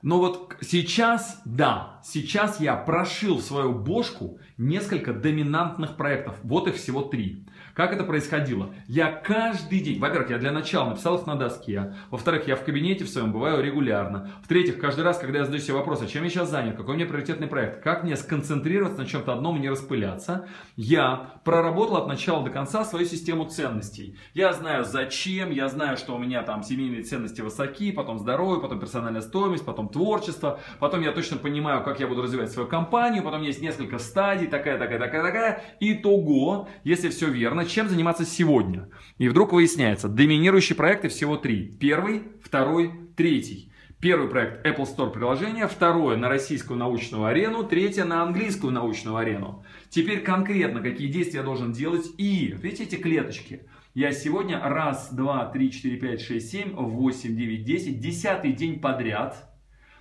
Но 0.07 0.21
вот 0.21 0.55
сейчас, 0.61 1.43
да, 1.45 2.01
сейчас 2.05 2.61
я 2.61 2.77
прошил 2.77 3.41
свою 3.41 3.73
бошку 3.75 4.39
несколько 4.57 5.13
доминантных 5.13 5.97
проектов. 5.97 6.37
Вот 6.45 6.69
их 6.69 6.77
всего 6.77 7.03
три. 7.03 7.45
Как 7.77 7.93
это 7.93 8.05
происходило? 8.05 8.75
Я 8.89 9.13
каждый 9.13 9.81
день, 9.81 9.99
во-первых, 9.99 10.31
я 10.31 10.39
для 10.39 10.51
начала 10.51 10.89
написал 10.89 11.19
их 11.19 11.27
на 11.27 11.37
доске, 11.37 11.93
во-вторых, 12.11 12.49
я 12.49 12.57
в 12.57 12.65
кабинете 12.65 13.05
в 13.05 13.11
своем 13.11 13.33
бываю 13.33 13.63
регулярно, 13.63 14.31
в-третьих, 14.43 14.79
каждый 14.79 15.05
раз, 15.05 15.19
когда 15.19 15.41
я 15.41 15.45
задаю 15.45 15.63
себе 15.63 15.75
вопрос, 15.75 16.01
а 16.01 16.07
чем 16.07 16.25
я 16.25 16.31
сейчас 16.31 16.49
занят, 16.49 16.79
какой 16.79 16.95
у 16.95 16.97
меня 16.97 17.07
приоритетный 17.07 17.49
проект, 17.49 17.83
как 17.83 18.03
мне 18.03 18.17
сконцентрироваться 18.17 19.03
на 19.03 19.07
чем-то 19.07 19.31
одном 19.31 19.59
и 19.59 19.61
не 19.61 19.69
распыляться, 19.69 20.49
я 20.77 21.35
проработал 21.45 21.99
от 21.99 22.09
начала 22.09 22.43
до 22.43 22.51
конца 22.51 22.83
свою 22.83 23.05
систему 23.05 23.45
ценностей. 23.45 24.17
Я 24.33 24.55
знаю 24.55 24.87
зачем, 24.87 25.51
я 25.51 25.69
знаю, 25.69 25.99
что 25.99 26.15
у 26.15 26.19
меня 26.19 26.43
там 26.45 26.63
семейные 26.63 27.03
ценности 27.03 27.43
высоки, 27.43 27.93
потом 27.93 28.19
здоровье, 28.19 28.63
потом 28.63 28.81
персональная 28.81 29.21
стоимость, 29.21 29.67
потом 29.67 29.91
творчество, 29.91 30.61
потом 30.81 31.03
я 31.03 31.13
точно 31.13 31.37
понимаю, 31.37 31.85
как 31.85 32.01
я 32.01 32.07
буду 32.07 32.23
развивать 32.23 32.51
свою 32.51 32.67
компанию, 32.67 33.23
потом 33.23 33.43
есть 33.43 33.61
несколько 33.61 33.99
стадий, 33.99 34.47
такая, 34.47 34.79
такая, 34.79 34.99
такая, 34.99 35.23
такая. 35.23 35.63
Итого, 35.81 36.69
если 36.83 37.11
все 37.11 37.29
верно, 37.29 37.66
чем 37.67 37.89
заниматься 37.89 38.25
сегодня. 38.25 38.89
И 39.19 39.29
вдруг 39.29 39.53
выясняется, 39.53 40.09
доминирующие 40.09 40.77
проекты 40.77 41.09
всего 41.09 41.37
три. 41.37 41.77
Первый, 41.81 42.23
второй, 42.43 42.93
третий. 43.17 43.73
Первый 44.01 44.29
проект 44.29 44.67
Apple 44.67 44.85
Store 44.85 45.11
приложение, 45.11 45.67
второе 45.67 46.17
на 46.17 46.29
российскую 46.29 46.79
научную 46.79 47.25
арену, 47.25 47.65
третье 47.65 48.05
на 48.05 48.23
английскую 48.23 48.73
научную 48.73 49.17
арену. 49.17 49.65
Теперь 49.89 50.21
конкретно, 50.21 50.83
какие 50.83 51.09
действия 51.09 51.39
я 51.39 51.45
должен 51.45 51.73
делать. 51.73 52.05
И, 52.19 52.55
видите 52.61 52.85
эти 52.85 52.97
клеточки? 52.97 53.63
Я 53.95 54.13
сегодня 54.13 54.61
раз, 54.61 55.09
два, 55.13 55.47
три, 55.47 55.73
четыре, 55.73 55.97
пять, 55.97 56.21
шесть, 56.21 56.51
семь, 56.51 56.73
восемь, 56.75 57.35
девять, 57.35 57.65
десять, 57.65 57.99
десятый 57.99 58.53
день 58.53 58.81
подряд, 58.81 59.56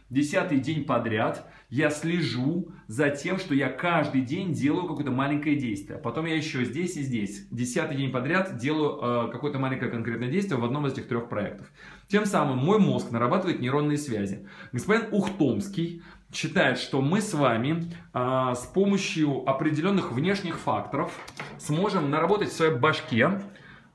десятый 0.09 0.59
день 0.59 0.85
подряд 0.85 1.47
я 1.69 1.89
слежу 1.89 2.69
за 2.87 3.09
тем, 3.09 3.39
что 3.39 3.55
я 3.55 3.69
каждый 3.69 4.21
день 4.21 4.53
делаю 4.53 4.87
какое-то 4.87 5.11
маленькое 5.11 5.55
действие. 5.55 5.97
Потом 5.97 6.25
я 6.25 6.35
еще 6.35 6.63
здесь 6.63 6.95
и 6.95 7.01
здесь, 7.01 7.47
десятый 7.49 7.97
день 7.97 8.11
подряд 8.11 8.57
делаю 8.57 9.27
э, 9.27 9.31
какое-то 9.31 9.57
маленькое 9.57 9.89
конкретное 9.89 10.29
действие 10.29 10.59
в 10.59 10.65
одном 10.65 10.85
из 10.87 10.93
этих 10.93 11.07
трех 11.07 11.27
проектов. 11.27 11.67
Тем 12.07 12.25
самым 12.25 12.59
мой 12.59 12.79
мозг 12.79 13.11
нарабатывает 13.11 13.59
нейронные 13.59 13.97
связи. 13.97 14.47
Господин 14.71 15.07
Ухтомский 15.11 16.03
считает, 16.31 16.77
что 16.77 17.01
мы 17.01 17.21
с 17.21 17.33
вами 17.33 17.91
э, 18.13 18.53
с 18.55 18.65
помощью 18.67 19.49
определенных 19.49 20.11
внешних 20.11 20.59
факторов 20.59 21.11
сможем 21.57 22.11
наработать 22.11 22.49
в 22.49 22.53
своей 22.53 22.75
башке 22.75 23.41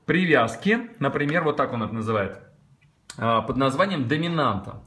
привязки, 0.05 0.89
например, 0.99 1.43
вот 1.43 1.55
так 1.55 1.71
он 1.71 1.83
это 1.83 1.93
называет, 1.93 2.39
э, 3.17 3.41
под 3.47 3.55
названием 3.55 4.07
доминанта 4.09 4.83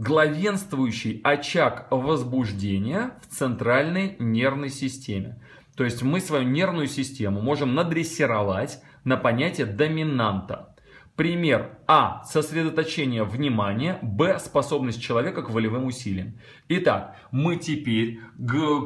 главенствующий 0.00 1.20
очаг 1.22 1.86
возбуждения 1.90 3.10
в 3.20 3.36
центральной 3.36 4.16
нервной 4.18 4.70
системе. 4.70 5.42
То 5.76 5.84
есть 5.84 6.02
мы 6.02 6.20
свою 6.20 6.44
нервную 6.44 6.86
систему 6.86 7.42
можем 7.42 7.74
надрессировать 7.74 8.82
на 9.04 9.18
понятие 9.18 9.66
доминанта. 9.66 10.74
Пример 11.16 11.78
А. 11.86 12.22
Сосредоточение 12.24 13.24
внимания. 13.24 13.98
Б. 14.00 14.38
Способность 14.38 15.02
человека 15.02 15.42
к 15.42 15.50
волевым 15.50 15.84
усилиям. 15.84 16.38
Итак, 16.68 17.16
мы 17.30 17.56
теперь 17.56 18.20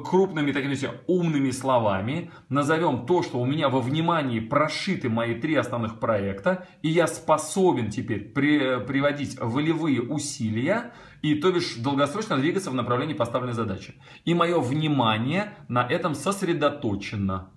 крупными 0.05 0.51
такими 0.51 0.77
умными 1.07 1.51
словами 1.51 2.33
назовем 2.49 3.07
то, 3.07 3.23
что 3.23 3.39
у 3.39 3.47
меня 3.47 3.69
во 3.69 3.81
внимании 3.81 4.41
прошиты 4.41 5.09
мои 5.09 5.35
три 5.37 5.55
основных 5.55 6.01
проекта, 6.01 6.67
и 6.83 6.89
я 6.89 7.07
способен 7.07 7.91
теперь 7.91 8.33
при, 8.33 8.85
приводить 8.85 9.39
волевые 9.41 10.03
усилия, 10.03 10.93
и 11.23 11.37
то 11.37 11.53
бишь 11.53 11.77
долгосрочно 11.77 12.37
двигаться 12.37 12.71
в 12.71 12.75
направлении 12.75 13.15
поставленной 13.15 13.55
задачи. 13.55 13.95
И 14.25 14.35
мое 14.35 14.59
внимание 14.59 15.55
на 15.69 15.87
этом 15.87 16.15
сосредоточено. 16.17 17.51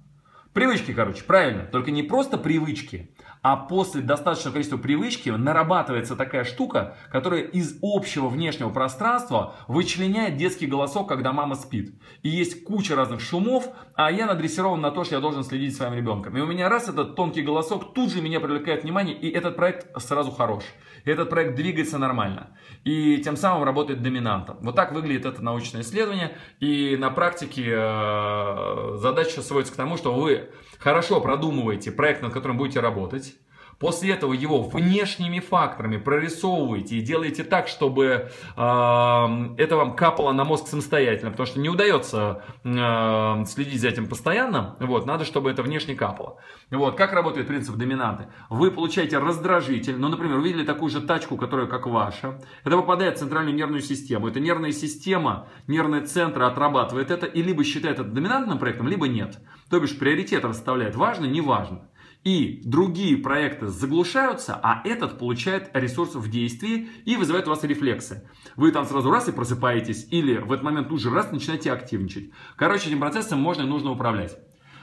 Привычки, 0.54 0.94
короче, 0.94 1.24
правильно. 1.24 1.64
Только 1.64 1.92
не 1.92 2.04
просто 2.04 2.38
привычки, 2.38 3.12
а 3.50 3.56
после 3.56 4.02
достаточного 4.02 4.56
количества 4.56 4.76
привычки 4.76 5.30
нарабатывается 5.30 6.18
такая 6.18 6.44
штука, 6.44 6.98
которая 7.10 7.44
из 7.44 7.80
общего 7.82 8.28
внешнего 8.28 8.72
пространства 8.72 9.56
вычленяет 9.70 10.36
детский 10.36 10.68
голосок, 10.68 11.08
когда 11.08 11.32
мама 11.32 11.56
спит. 11.56 11.94
И 12.24 12.30
есть 12.30 12.66
куча 12.66 12.94
разных 12.94 13.22
шумов, 13.22 13.70
а 13.96 14.12
я 14.12 14.26
надрессирован 14.26 14.82
на 14.82 14.92
то, 14.92 15.06
что 15.06 15.16
я 15.16 15.22
должен 15.22 15.46
следить 15.46 15.72
за 15.72 15.78
своим 15.78 15.94
ребенком. 15.94 16.36
И 16.36 16.42
у 16.42 16.46
меня 16.46 16.68
раз 16.68 16.90
этот 16.90 17.16
тонкий 17.16 17.42
голосок 17.42 17.94
тут 17.94 18.12
же 18.12 18.22
меня 18.22 18.42
привлекает 18.42 18.84
внимание, 18.84 19.16
и 19.16 19.30
этот 19.32 19.56
проект 19.56 19.98
сразу 20.02 20.32
хорош. 20.32 20.66
И 21.06 21.10
этот 21.10 21.30
проект 21.30 21.56
двигается 21.56 21.98
нормально. 21.98 22.50
И 22.84 23.20
тем 23.20 23.38
самым 23.38 23.64
работает 23.64 24.02
доминантом. 24.02 24.58
Вот 24.60 24.76
так 24.76 24.92
выглядит 24.92 25.26
это 25.26 25.42
научное 25.42 25.84
исследование. 25.84 26.34
И 26.60 26.98
на 27.00 27.12
практике 27.12 27.64
э, 27.66 28.98
задача 28.98 29.42
сводится 29.42 29.74
к 29.74 29.78
тому, 29.78 29.96
что 29.96 30.14
вы 30.14 30.50
хорошо 30.80 31.22
продумываете 31.22 31.94
проект, 31.94 32.22
над 32.22 32.34
которым 32.34 32.58
будете 32.58 32.82
работать. 32.82 33.37
После 33.80 34.14
этого 34.14 34.34
его 34.34 34.64
внешними 34.64 35.40
факторами 35.40 35.98
прорисовываете 35.98 36.98
и 36.98 37.02
делаете 37.02 37.44
так, 37.44 37.68
чтобы 37.68 38.06
э, 38.06 38.26
это 38.58 39.76
вам 39.76 39.96
капало 39.96 40.32
на 40.32 40.44
мозг 40.46 40.68
самостоятельно, 40.68 41.30
потому 41.30 41.46
что 41.46 41.60
не 41.60 41.70
удается 41.70 42.44
э, 42.64 43.46
следить 43.46 43.82
за 43.82 43.90
этим 43.90 44.08
постоянно. 44.08 44.76
Вот, 44.80 45.06
надо, 45.06 45.26
чтобы 45.26 45.52
это 45.52 45.62
внешне 45.62 45.94
капало. 45.94 46.38
Вот, 46.72 46.96
как 46.96 47.14
работает 47.14 47.48
принцип 47.48 47.76
доминанты? 47.76 48.28
Вы 48.50 48.72
получаете 48.72 49.20
раздражитель, 49.20 49.98
ну, 49.98 50.08
например, 50.08 50.38
увидели 50.38 50.66
такую 50.66 50.90
же 50.90 51.02
тачку, 51.02 51.38
которая 51.38 51.68
как 51.68 51.86
ваша. 51.86 52.40
Это 52.64 52.78
попадает 52.78 53.18
в 53.18 53.20
центральную 53.20 53.56
нервную 53.56 53.82
систему. 53.82 54.28
Эта 54.28 54.40
нервная 54.40 54.72
система, 54.72 55.50
нервные 55.68 56.02
центры 56.02 56.46
отрабатывает 56.46 57.12
это 57.12 57.28
и 57.28 57.44
либо 57.44 57.64
считает 57.64 58.00
это 58.00 58.10
доминантным 58.10 58.58
проектом, 58.58 58.88
либо 58.88 59.08
нет. 59.08 59.38
То 59.70 59.80
бишь 59.80 59.98
приоритет 60.00 60.46
расставляет 60.46 60.96
важно, 60.96 61.26
не 61.26 61.42
важно 61.42 61.82
и 62.28 62.62
другие 62.66 63.16
проекты 63.16 63.68
заглушаются, 63.68 64.60
а 64.62 64.82
этот 64.84 65.18
получает 65.18 65.70
ресурс 65.74 66.14
в 66.14 66.30
действии 66.30 66.90
и 67.06 67.16
вызывает 67.16 67.48
у 67.48 67.52
вас 67.52 67.64
рефлексы. 67.64 68.30
Вы 68.58 68.74
там 68.74 68.86
сразу 68.86 69.10
раз 69.10 69.30
и 69.30 69.32
просыпаетесь, 69.32 70.10
или 70.12 70.36
в 70.36 70.52
этот 70.52 70.66
момент 70.66 70.90
тут 70.90 71.00
же 71.00 71.10
раз 71.10 71.32
начинаете 71.32 71.72
активничать. 71.72 72.32
Короче, 72.58 72.90
этим 72.90 73.00
процессом 73.00 73.40
можно 73.40 73.62
и 73.62 73.66
нужно 73.66 73.92
управлять. 73.92 74.38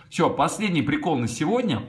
Все, 0.09 0.31
последний 0.31 0.81
прикол 0.81 1.19
на 1.19 1.29
сегодня. 1.29 1.83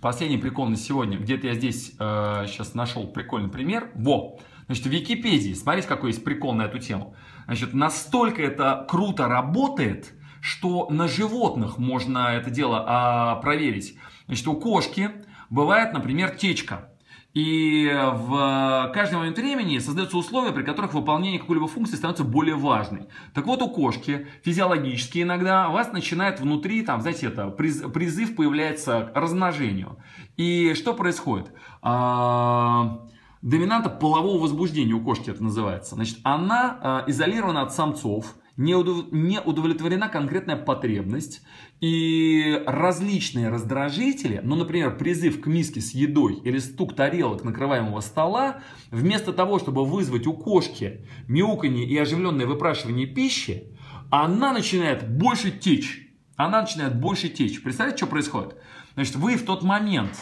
Последний 0.00 0.38
прикол 0.38 0.68
на 0.70 0.76
сегодня. 0.76 1.18
Где-то 1.18 1.48
я 1.48 1.54
здесь 1.54 1.92
э, 1.98 2.46
сейчас 2.48 2.72
нашел 2.72 3.06
прикольный 3.06 3.50
пример. 3.50 3.90
Во! 3.94 4.38
Значит, 4.64 4.86
в 4.86 4.88
Википедии, 4.88 5.52
смотрите, 5.52 5.88
какой 5.88 6.08
есть 6.08 6.24
прикол 6.24 6.54
на 6.54 6.62
эту 6.62 6.78
тему. 6.78 7.14
Значит, 7.44 7.74
настолько 7.74 8.40
это 8.40 8.86
круто 8.88 9.28
работает, 9.28 10.14
что 10.40 10.88
на 10.88 11.06
животных 11.06 11.76
можно 11.76 12.28
это 12.28 12.48
дело 12.50 12.82
а, 12.86 13.36
проверить. 13.36 13.98
Значит, 14.30 14.46
у 14.46 14.54
кошки 14.54 15.10
бывает, 15.50 15.92
например, 15.92 16.30
течка. 16.36 16.88
И 17.34 17.90
в 17.92 18.92
каждый 18.94 19.16
момент 19.16 19.36
времени 19.36 19.78
создаются 19.78 20.16
условия, 20.16 20.52
при 20.52 20.62
которых 20.62 20.94
выполнение 20.94 21.40
какой-либо 21.40 21.66
функции 21.66 21.96
становится 21.96 22.22
более 22.22 22.54
важной. 22.54 23.08
Так 23.34 23.46
вот, 23.46 23.60
у 23.60 23.68
кошки 23.68 24.28
физиологически 24.44 25.22
иногда 25.22 25.68
у 25.68 25.72
вас 25.72 25.92
начинает 25.92 26.38
внутри, 26.38 26.82
там, 26.82 27.00
знаете, 27.00 27.26
это 27.26 27.48
призыв 27.48 28.36
появляется 28.36 29.10
к 29.12 29.16
размножению. 29.18 29.98
И 30.36 30.74
что 30.74 30.94
происходит? 30.94 31.52
А, 31.82 33.00
доминанта 33.42 33.90
полового 33.90 34.40
возбуждения 34.40 34.94
у 34.94 35.02
кошки 35.02 35.30
это 35.30 35.42
называется. 35.42 35.96
Значит, 35.96 36.18
она 36.22 36.78
а, 36.80 37.04
изолирована 37.08 37.62
от 37.62 37.74
самцов, 37.74 38.36
не 38.56 38.74
удовлетворена 38.74 40.08
конкретная 40.08 40.56
потребность, 40.56 41.42
и 41.80 42.62
различные 42.66 43.48
раздражители, 43.48 44.40
ну, 44.44 44.54
например, 44.54 44.96
призыв 44.98 45.40
к 45.40 45.46
миске 45.46 45.80
с 45.80 45.92
едой 45.92 46.34
или 46.44 46.58
стук 46.58 46.94
тарелок 46.94 47.42
накрываемого 47.42 48.00
стола, 48.00 48.62
вместо 48.90 49.32
того, 49.32 49.58
чтобы 49.58 49.86
вызвать 49.86 50.26
у 50.26 50.34
кошки 50.34 51.06
мяуканье 51.26 51.86
и 51.86 51.96
оживленное 51.96 52.46
выпрашивание 52.46 53.06
пищи, 53.06 53.68
она 54.10 54.52
начинает 54.52 55.08
больше 55.10 55.50
течь. 55.50 56.08
Она 56.36 56.62
начинает 56.62 56.98
больше 56.98 57.28
течь. 57.28 57.62
Представляете, 57.62 58.04
что 58.04 58.10
происходит? 58.10 58.56
Значит, 58.94 59.16
вы 59.16 59.36
в 59.36 59.44
тот 59.44 59.62
момент, 59.62 60.12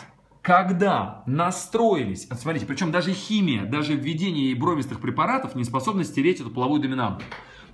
когда 0.43 1.23
настроились, 1.27 2.29
смотрите, 2.29 2.67
причем 2.67 2.93
даже 2.93 3.12
химия, 3.12 3.65
даже 3.65 3.95
введение 3.95 4.47
ей 4.47 4.55
бровистых 4.55 5.00
препаратов 5.00 5.55
не 5.55 5.65
способна 5.65 6.05
стереть 6.05 6.41
эту 6.41 6.50
половую 6.50 6.81
доминанту. 6.81 7.25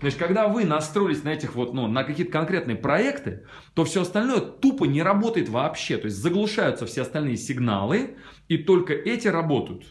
Значит, 0.00 0.18
когда 0.18 0.48
вы 0.48 0.64
настроились 0.64 1.24
на 1.24 1.30
этих 1.30 1.54
вот, 1.54 1.72
ну, 1.72 1.86
на 1.86 2.04
какие-то 2.04 2.32
конкретные 2.32 2.76
проекты, 2.76 3.46
то 3.74 3.84
все 3.84 4.02
остальное 4.02 4.40
тупо 4.40 4.84
не 4.84 5.02
работает 5.02 5.48
вообще. 5.48 5.96
То 5.96 6.06
есть 6.06 6.18
заглушаются 6.18 6.86
все 6.86 7.02
остальные 7.02 7.36
сигналы, 7.36 8.16
и 8.48 8.58
только 8.58 8.92
эти 8.92 9.28
работают. 9.28 9.86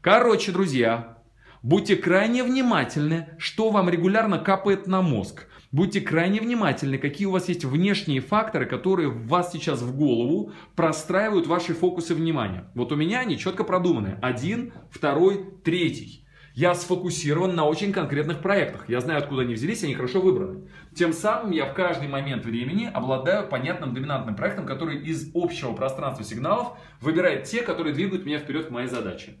Короче, 0.00 0.52
друзья, 0.52 1.18
будьте 1.62 1.96
крайне 1.96 2.44
внимательны, 2.44 3.30
что 3.38 3.70
вам 3.70 3.88
регулярно 3.88 4.38
капает 4.38 4.86
на 4.86 5.02
мозг. 5.02 5.46
Будьте 5.70 6.00
крайне 6.00 6.40
внимательны, 6.40 6.96
какие 6.96 7.26
у 7.26 7.32
вас 7.32 7.48
есть 7.48 7.64
внешние 7.66 8.20
факторы, 8.20 8.64
которые 8.64 9.10
вас 9.10 9.52
сейчас 9.52 9.82
в 9.82 9.94
голову 9.94 10.52
простраивают 10.74 11.46
ваши 11.46 11.74
фокусы 11.74 12.14
внимания. 12.14 12.70
Вот 12.74 12.90
у 12.90 12.96
меня 12.96 13.20
они 13.20 13.36
четко 13.36 13.64
продуманы. 13.64 14.18
Один, 14.22 14.72
второй, 14.90 15.44
третий. 15.62 16.24
Я 16.58 16.74
сфокусирован 16.74 17.54
на 17.54 17.66
очень 17.66 17.92
конкретных 17.92 18.42
проектах. 18.42 18.88
Я 18.88 19.00
знаю, 19.00 19.20
откуда 19.20 19.42
они 19.42 19.54
взялись, 19.54 19.84
они 19.84 19.94
хорошо 19.94 20.20
выбраны. 20.20 20.68
Тем 20.92 21.12
самым 21.12 21.52
я 21.52 21.66
в 21.66 21.72
каждый 21.72 22.08
момент 22.08 22.44
времени 22.44 22.90
обладаю 22.92 23.48
понятным 23.48 23.94
доминантным 23.94 24.34
проектом, 24.34 24.66
который 24.66 25.00
из 25.00 25.30
общего 25.36 25.72
пространства 25.72 26.24
сигналов 26.24 26.76
выбирает 27.00 27.44
те, 27.44 27.62
которые 27.62 27.94
двигают 27.94 28.26
меня 28.26 28.40
вперед 28.40 28.66
к 28.66 28.70
моей 28.70 28.88
задаче. 28.88 29.38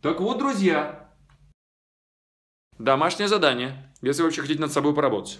Так 0.00 0.20
вот, 0.20 0.38
друзья, 0.38 1.12
домашнее 2.76 3.28
задание 3.28 3.94
если 4.00 4.22
вы 4.22 4.26
вообще 4.26 4.40
хотите 4.40 4.60
над 4.60 4.72
собой 4.72 4.96
поработать. 4.96 5.38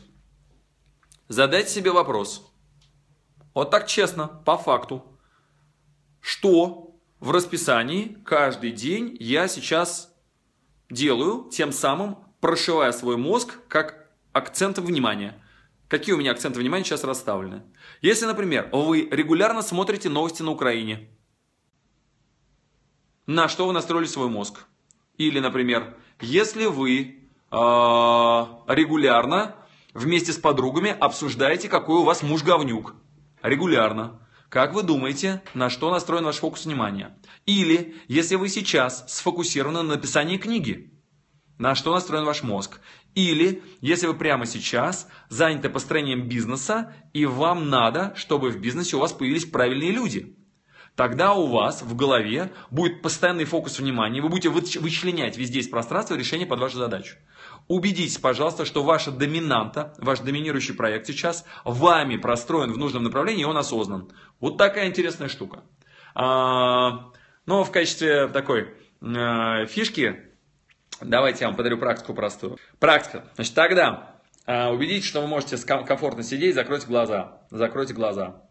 Задайте 1.26 1.70
себе 1.70 1.90
вопрос. 1.90 2.48
Вот 3.54 3.72
так 3.72 3.88
честно, 3.88 4.28
по 4.28 4.56
факту. 4.56 5.18
Что 6.20 6.94
в 7.18 7.32
расписании 7.32 8.18
каждый 8.24 8.70
день 8.70 9.16
я 9.18 9.48
сейчас 9.48 10.11
делаю, 10.92 11.48
тем 11.50 11.72
самым 11.72 12.18
прошивая 12.40 12.92
свой 12.92 13.16
мозг 13.16 13.58
как 13.68 14.10
акценты 14.32 14.80
внимания. 14.80 15.42
Какие 15.88 16.14
у 16.14 16.18
меня 16.18 16.32
акценты 16.32 16.58
внимания 16.58 16.84
сейчас 16.84 17.04
расставлены? 17.04 17.62
Если, 18.00 18.24
например, 18.24 18.68
вы 18.72 19.08
регулярно 19.10 19.62
смотрите 19.62 20.08
новости 20.08 20.42
на 20.42 20.50
Украине, 20.50 21.08
на 23.26 23.48
что 23.48 23.66
вы 23.66 23.72
настроили 23.72 24.06
свой 24.06 24.28
мозг? 24.28 24.64
Или, 25.16 25.38
например, 25.38 25.96
если 26.20 26.66
вы 26.66 27.22
а, 27.50 28.62
регулярно 28.66 29.54
вместе 29.94 30.32
с 30.32 30.38
подругами 30.38 30.96
обсуждаете, 30.98 31.68
какой 31.68 32.00
у 32.00 32.04
вас 32.04 32.22
муж 32.22 32.42
говнюк. 32.42 32.94
Регулярно. 33.42 34.20
Как 34.52 34.74
вы 34.74 34.82
думаете, 34.82 35.40
на 35.54 35.70
что 35.70 35.90
настроен 35.90 36.24
ваш 36.24 36.36
фокус 36.36 36.66
внимания? 36.66 37.16
Или, 37.46 37.96
если 38.06 38.34
вы 38.34 38.50
сейчас 38.50 39.02
сфокусированы 39.08 39.80
на 39.80 39.94
написании 39.94 40.36
книги, 40.36 40.92
на 41.56 41.74
что 41.74 41.94
настроен 41.94 42.26
ваш 42.26 42.42
мозг? 42.42 42.80
Или, 43.14 43.62
если 43.80 44.08
вы 44.08 44.14
прямо 44.14 44.44
сейчас 44.44 45.08
заняты 45.30 45.70
построением 45.70 46.28
бизнеса, 46.28 46.94
и 47.14 47.24
вам 47.24 47.70
надо, 47.70 48.12
чтобы 48.14 48.50
в 48.50 48.60
бизнесе 48.60 48.96
у 48.96 49.00
вас 49.00 49.14
появились 49.14 49.46
правильные 49.46 49.90
люди– 49.90 50.36
Тогда 50.94 51.32
у 51.32 51.46
вас 51.46 51.80
в 51.82 51.96
голове 51.96 52.52
будет 52.70 53.00
постоянный 53.00 53.46
фокус 53.46 53.78
внимания, 53.78 54.20
вы 54.20 54.28
будете 54.28 54.50
вычленять 54.50 55.38
везде 55.38 55.60
из 55.60 55.68
пространства 55.68 56.14
решение 56.16 56.46
под 56.46 56.60
вашу 56.60 56.76
задачу. 56.76 57.16
Убедитесь, 57.72 58.18
пожалуйста, 58.18 58.66
что 58.66 58.82
ваша 58.82 59.10
доминанта, 59.10 59.94
ваш 59.96 60.18
доминирующий 60.18 60.74
проект 60.74 61.06
сейчас 61.06 61.46
вами 61.64 62.18
простроен 62.18 62.70
в 62.70 62.76
нужном 62.76 63.02
направлении, 63.02 63.40
и 63.40 63.46
он 63.46 63.56
осознан. 63.56 64.12
Вот 64.40 64.58
такая 64.58 64.88
интересная 64.88 65.28
штука. 65.28 65.62
А, 66.14 67.10
ну, 67.46 67.64
в 67.64 67.70
качестве 67.70 68.28
такой 68.28 68.74
а, 69.00 69.64
фишки, 69.64 70.20
давайте 71.00 71.44
я 71.44 71.46
вам 71.46 71.56
подарю 71.56 71.78
практику 71.78 72.12
простую. 72.12 72.58
Практика. 72.78 73.24
Значит, 73.36 73.54
тогда 73.54 74.20
а, 74.44 74.68
убедитесь, 74.70 75.08
что 75.08 75.22
вы 75.22 75.26
можете 75.26 75.56
комфортно 75.56 76.22
сидеть, 76.22 76.54
закройте 76.54 76.86
глаза. 76.86 77.40
Закройте 77.50 77.94
глаза. 77.94 78.42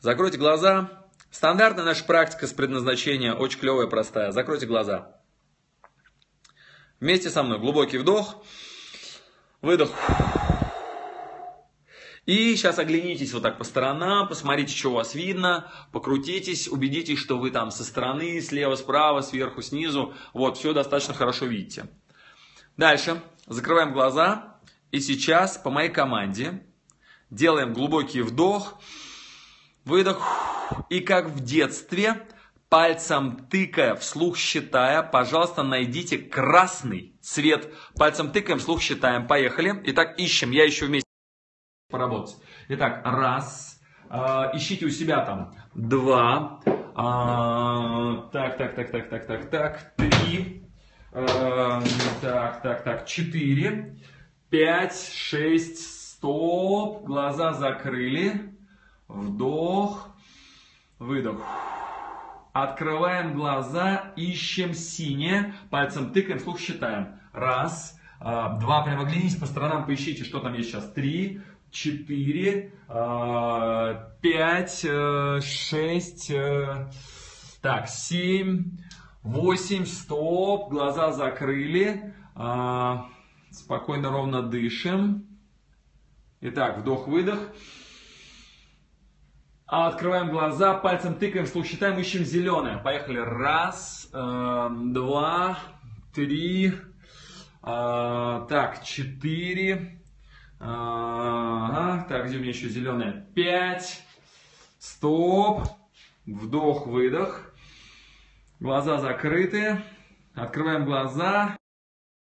Закройте 0.00 0.36
глаза. 0.36 1.06
Стандартная 1.30 1.86
наша 1.86 2.04
практика 2.04 2.46
с 2.46 2.52
предназначения 2.52 3.32
очень 3.32 3.58
клевая, 3.58 3.86
простая. 3.86 4.32
Закройте 4.32 4.66
глаза. 4.66 5.23
Вместе 7.04 7.28
со 7.28 7.42
мной 7.42 7.58
глубокий 7.58 7.98
вдох, 7.98 8.42
выдох. 9.60 9.90
И 12.24 12.56
сейчас 12.56 12.78
оглянитесь 12.78 13.34
вот 13.34 13.42
так 13.42 13.58
по 13.58 13.64
сторонам, 13.64 14.26
посмотрите, 14.26 14.74
что 14.74 14.88
у 14.88 14.94
вас 14.94 15.14
видно, 15.14 15.70
покрутитесь, 15.92 16.66
убедитесь, 16.66 17.18
что 17.18 17.36
вы 17.36 17.50
там 17.50 17.70
со 17.70 17.84
стороны, 17.84 18.40
слева, 18.40 18.74
справа, 18.76 19.20
сверху, 19.20 19.60
снизу. 19.60 20.14
Вот, 20.32 20.56
все 20.56 20.72
достаточно 20.72 21.12
хорошо 21.12 21.44
видите. 21.44 21.90
Дальше. 22.78 23.20
Закрываем 23.46 23.92
глаза. 23.92 24.56
И 24.90 24.98
сейчас 24.98 25.58
по 25.58 25.68
моей 25.68 25.90
команде 25.90 26.64
делаем 27.28 27.74
глубокий 27.74 28.22
вдох. 28.22 28.80
Выдох. 29.84 30.26
И 30.88 31.00
как 31.00 31.26
в 31.26 31.44
детстве, 31.44 32.26
пальцем 32.74 33.46
тыкая, 33.48 33.94
вслух 33.94 34.36
считая, 34.36 35.04
пожалуйста, 35.04 35.62
найдите 35.62 36.18
красный 36.18 37.16
цвет. 37.22 37.72
Пальцем 37.96 38.32
тыкаем, 38.32 38.58
вслух 38.58 38.82
считаем. 38.82 39.28
Поехали. 39.28 39.80
Итак, 39.84 40.18
ищем. 40.18 40.50
Я 40.50 40.64
еще 40.64 40.86
вместе 40.86 41.08
поработать. 41.88 42.34
Итак, 42.66 43.02
раз. 43.04 43.80
Э, 44.10 44.50
ищите 44.54 44.86
у 44.86 44.90
себя 44.90 45.24
там. 45.24 45.54
Два. 45.72 46.58
Э, 46.66 48.28
так, 48.32 48.58
так, 48.58 48.74
так, 48.74 48.90
так, 48.90 49.08
так, 49.08 49.26
так, 49.28 49.50
так. 49.50 49.94
Три. 49.96 50.68
Э, 51.12 51.80
так, 52.20 52.60
так, 52.60 52.82
так. 52.82 53.06
Четыре. 53.06 54.00
Пять, 54.50 55.12
шесть. 55.14 56.10
Стоп. 56.16 57.04
Глаза 57.04 57.52
закрыли. 57.52 58.52
Вдох, 59.06 60.08
выдох. 60.98 61.40
Открываем 62.54 63.34
глаза, 63.34 64.12
ищем 64.14 64.74
синее, 64.74 65.54
пальцем 65.70 66.12
тыкаем, 66.12 66.38
слух 66.38 66.60
считаем. 66.60 67.18
Раз, 67.32 67.98
а, 68.20 68.60
два, 68.60 68.84
прямо 68.84 69.02
оглянитесь 69.02 69.34
по 69.34 69.46
сторонам, 69.46 69.84
поищите, 69.86 70.22
что 70.22 70.38
там 70.38 70.54
есть 70.54 70.70
сейчас. 70.70 70.88
Три, 70.92 71.40
четыре, 71.72 72.72
а, 72.86 74.12
пять, 74.20 74.84
э, 74.84 75.40
шесть, 75.42 76.30
э, 76.30 76.88
так, 77.60 77.88
семь, 77.88 78.78
восемь, 79.24 79.84
стоп, 79.84 80.70
глаза 80.70 81.10
закрыли. 81.10 82.14
А, 82.36 83.08
спокойно, 83.50 84.10
ровно 84.10 84.42
дышим. 84.42 85.26
Итак, 86.40 86.78
вдох-выдох. 86.78 87.40
А 89.66 89.88
открываем 89.88 90.30
глаза, 90.30 90.74
пальцем 90.74 91.14
тыкаем, 91.14 91.46
слух 91.46 91.64
считаем, 91.64 91.98
ищем 91.98 92.22
зеленое. 92.22 92.76
Поехали. 92.76 93.18
Раз, 93.18 94.10
э, 94.12 94.68
два, 94.92 95.58
три, 96.14 96.68
э, 96.68 96.72
так, 97.62 98.84
четыре. 98.84 100.02
Э, 100.60 100.64
ага, 100.66 102.06
так, 102.10 102.26
где 102.26 102.36
у 102.36 102.40
меня 102.40 102.50
еще 102.50 102.68
зеленое? 102.68 103.26
Пять. 103.34 104.02
Стоп. 104.78 105.62
Вдох, 106.26 106.86
выдох. 106.86 107.54
Глаза 108.60 108.98
закрыты. 108.98 109.82
Открываем 110.34 110.84
глаза. 110.84 111.56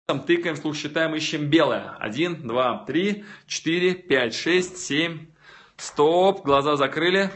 Там 0.08 0.22
тыкаем, 0.22 0.56
слух 0.56 0.76
считаем, 0.76 1.14
ищем 1.14 1.46
белое. 1.46 1.96
Один, 2.00 2.48
два, 2.48 2.84
три, 2.86 3.24
четыре, 3.46 3.94
пять, 3.94 4.34
шесть, 4.34 4.78
семь, 4.78 5.28
Стоп, 5.80 6.44
глаза 6.44 6.76
закрыли. 6.76 7.32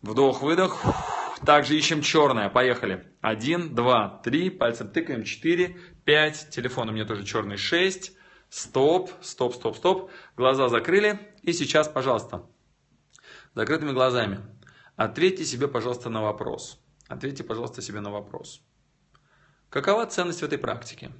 Вдох-выдох. 0.00 0.82
Также 1.44 1.76
ищем 1.76 2.00
черное. 2.00 2.48
Поехали. 2.48 3.06
Один, 3.20 3.74
два, 3.74 4.22
три. 4.24 4.48
Пальцем 4.48 4.88
тыкаем. 4.88 5.22
Четыре, 5.22 5.76
пять. 6.06 6.48
Телефон 6.48 6.88
у 6.88 6.92
меня 6.92 7.04
тоже 7.04 7.24
черный. 7.24 7.58
Шесть. 7.58 8.12
Стоп, 8.48 9.10
стоп, 9.20 9.54
стоп, 9.54 9.76
стоп. 9.76 10.10
Глаза 10.34 10.68
закрыли. 10.68 11.20
И 11.42 11.52
сейчас, 11.52 11.88
пожалуйста, 11.88 12.46
закрытыми 13.54 13.92
глазами. 13.92 14.40
Ответьте 14.96 15.44
себе, 15.44 15.68
пожалуйста, 15.68 16.08
на 16.08 16.22
вопрос. 16.22 16.82
Ответьте, 17.06 17.44
пожалуйста, 17.44 17.82
себе 17.82 18.00
на 18.00 18.10
вопрос. 18.10 18.62
Какова 19.68 20.06
ценность 20.06 20.40
в 20.40 20.44
этой 20.44 20.56
практике? 20.56 21.12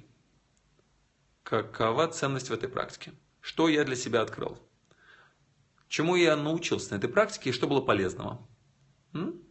Какова 1.43 2.07
ценность 2.07 2.49
в 2.49 2.53
этой 2.53 2.69
практике? 2.69 3.13
Что 3.39 3.67
я 3.67 3.83
для 3.83 3.95
себя 3.95 4.21
открыл? 4.21 4.57
Чему 5.93 6.15
я 6.15 6.35
научился 6.35 6.91
на 6.91 6.97
этой 6.97 7.07
практике 7.07 7.51
и 7.51 7.53
что 7.53 7.67
было 7.67 7.79
полезного? 7.79 8.49
М? 9.13 9.43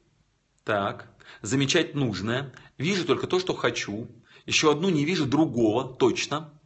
Так, 0.65 1.09
замечать 1.41 1.95
нужное. 1.95 2.53
Вижу 2.79 3.07
только 3.07 3.29
то, 3.29 3.39
что 3.39 3.55
хочу. 3.55 4.09
Еще 4.45 4.73
одну 4.73 4.89
не 4.89 5.05
вижу 5.05 5.25
другого, 5.25 5.95
точно. 5.95 6.61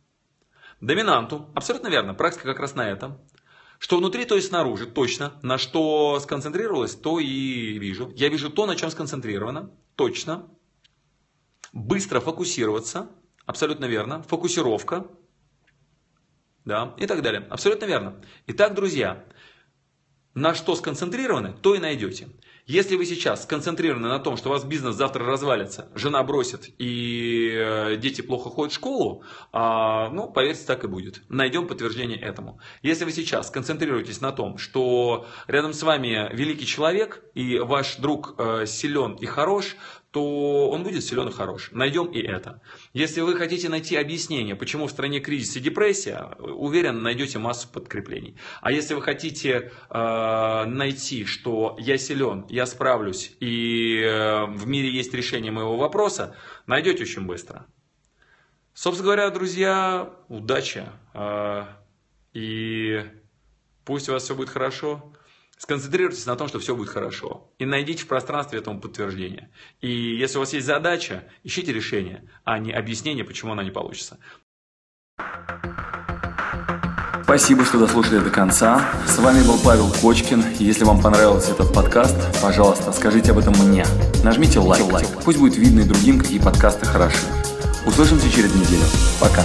Доминанту. 0.80 1.50
Абсолютно 1.54 1.88
верно. 1.88 2.14
Практика 2.14 2.44
как 2.44 2.58
раз 2.58 2.74
на 2.74 2.88
этом. 2.88 3.18
Что 3.78 3.98
внутри, 3.98 4.24
то 4.24 4.34
и 4.34 4.40
снаружи, 4.40 4.86
точно. 4.86 5.38
На 5.42 5.58
что 5.58 6.18
сконцентрировалась, 6.20 6.94
то 6.94 7.20
и 7.20 7.78
вижу. 7.78 8.10
Я 8.16 8.30
вижу 8.30 8.48
то, 8.48 8.64
на 8.64 8.76
чем 8.76 8.90
сконцентрировано, 8.90 9.72
точно. 9.94 10.48
Быстро 11.74 12.20
фокусироваться, 12.20 13.10
абсолютно 13.44 13.84
верно. 13.84 14.22
Фокусировка. 14.22 15.06
да, 16.64 16.94
и 16.96 17.06
так 17.06 17.20
далее. 17.20 17.46
Абсолютно 17.50 17.84
верно. 17.84 18.22
Итак, 18.46 18.74
друзья, 18.74 19.22
на 20.36 20.54
что 20.54 20.76
сконцентрированы, 20.76 21.54
то 21.62 21.74
и 21.74 21.78
найдете. 21.78 22.28
Если 22.66 22.96
вы 22.96 23.06
сейчас 23.06 23.44
сконцентрированы 23.44 24.08
на 24.08 24.18
том, 24.18 24.36
что 24.36 24.48
у 24.48 24.52
вас 24.52 24.64
бизнес 24.64 24.96
завтра 24.96 25.24
развалится, 25.24 25.88
жена 25.94 26.22
бросит 26.24 26.68
и 26.78 27.52
э, 27.54 27.96
дети 27.96 28.22
плохо 28.22 28.50
ходят 28.50 28.72
в 28.72 28.74
школу, 28.74 29.22
а, 29.52 30.10
ну, 30.10 30.28
поверьте, 30.28 30.66
так 30.66 30.82
и 30.82 30.88
будет. 30.88 31.22
Найдем 31.28 31.68
подтверждение 31.68 32.18
этому. 32.18 32.60
Если 32.82 33.04
вы 33.04 33.12
сейчас 33.12 33.50
концентрируетесь 33.50 34.20
на 34.20 34.32
том, 34.32 34.58
что 34.58 35.26
рядом 35.46 35.72
с 35.72 35.82
вами 35.84 36.28
великий 36.32 36.66
человек 36.66 37.22
и 37.34 37.60
ваш 37.60 37.96
друг 37.96 38.34
э, 38.36 38.66
силен 38.66 39.12
и 39.12 39.26
хорош, 39.26 39.76
то 40.16 40.70
он 40.70 40.82
будет 40.82 41.04
силен 41.04 41.28
и 41.28 41.30
хорош. 41.30 41.68
Найдем 41.72 42.06
и 42.06 42.22
это. 42.22 42.62
Если 42.94 43.20
вы 43.20 43.36
хотите 43.36 43.68
найти 43.68 43.96
объяснение, 43.96 44.56
почему 44.56 44.86
в 44.86 44.90
стране 44.90 45.20
кризис 45.20 45.56
и 45.56 45.60
депрессия, 45.60 46.30
уверен, 46.38 47.02
найдете 47.02 47.38
массу 47.38 47.68
подкреплений. 47.68 48.34
А 48.62 48.72
если 48.72 48.94
вы 48.94 49.02
хотите 49.02 49.72
э, 49.90 50.64
найти, 50.64 51.26
что 51.26 51.76
я 51.78 51.98
силен, 51.98 52.46
я 52.48 52.64
справлюсь, 52.64 53.36
и 53.40 54.00
э, 54.00 54.46
в 54.46 54.66
мире 54.66 54.88
есть 54.88 55.12
решение 55.12 55.52
моего 55.52 55.76
вопроса, 55.76 56.34
найдете 56.66 57.02
очень 57.02 57.26
быстро. 57.26 57.66
Собственно 58.72 59.04
говоря, 59.04 59.28
друзья, 59.28 60.14
удачи. 60.28 60.86
Э, 61.12 61.64
и 62.32 63.04
пусть 63.84 64.08
у 64.08 64.12
вас 64.12 64.22
все 64.22 64.34
будет 64.34 64.48
хорошо. 64.48 65.12
Сконцентрируйтесь 65.58 66.26
на 66.26 66.36
том, 66.36 66.48
что 66.48 66.58
все 66.58 66.76
будет 66.76 66.90
хорошо. 66.90 67.50
И 67.58 67.64
найдите 67.64 68.04
в 68.04 68.08
пространстве 68.08 68.58
этому 68.58 68.80
подтверждение. 68.80 69.50
И 69.80 69.90
если 69.90 70.36
у 70.36 70.40
вас 70.40 70.52
есть 70.52 70.66
задача, 70.66 71.24
ищите 71.44 71.72
решение, 71.72 72.28
а 72.44 72.58
не 72.58 72.72
объяснение, 72.72 73.24
почему 73.24 73.52
она 73.52 73.64
не 73.64 73.70
получится. 73.70 74.18
Спасибо, 77.24 77.64
что 77.64 77.78
дослушали 77.78 78.20
до 78.20 78.30
конца. 78.30 78.88
С 79.06 79.18
вами 79.18 79.44
был 79.44 79.58
Павел 79.58 79.90
Кочкин. 80.00 80.44
Если 80.60 80.84
вам 80.84 81.02
понравился 81.02 81.52
этот 81.52 81.74
подкаст, 81.74 82.16
пожалуйста, 82.40 82.92
скажите 82.92 83.32
об 83.32 83.38
этом 83.38 83.54
мне. 83.58 83.84
Нажмите 84.22 84.60
лайк. 84.60 84.84
лайк. 84.92 85.08
Пусть 85.24 85.38
будет 85.38 85.56
видно 85.56 85.80
и 85.80 85.84
другим, 85.84 86.20
какие 86.20 86.38
подкасты 86.38 86.86
хороши. 86.86 87.26
Услышимся 87.84 88.30
через 88.30 88.54
неделю. 88.54 88.84
Пока. 89.20 89.44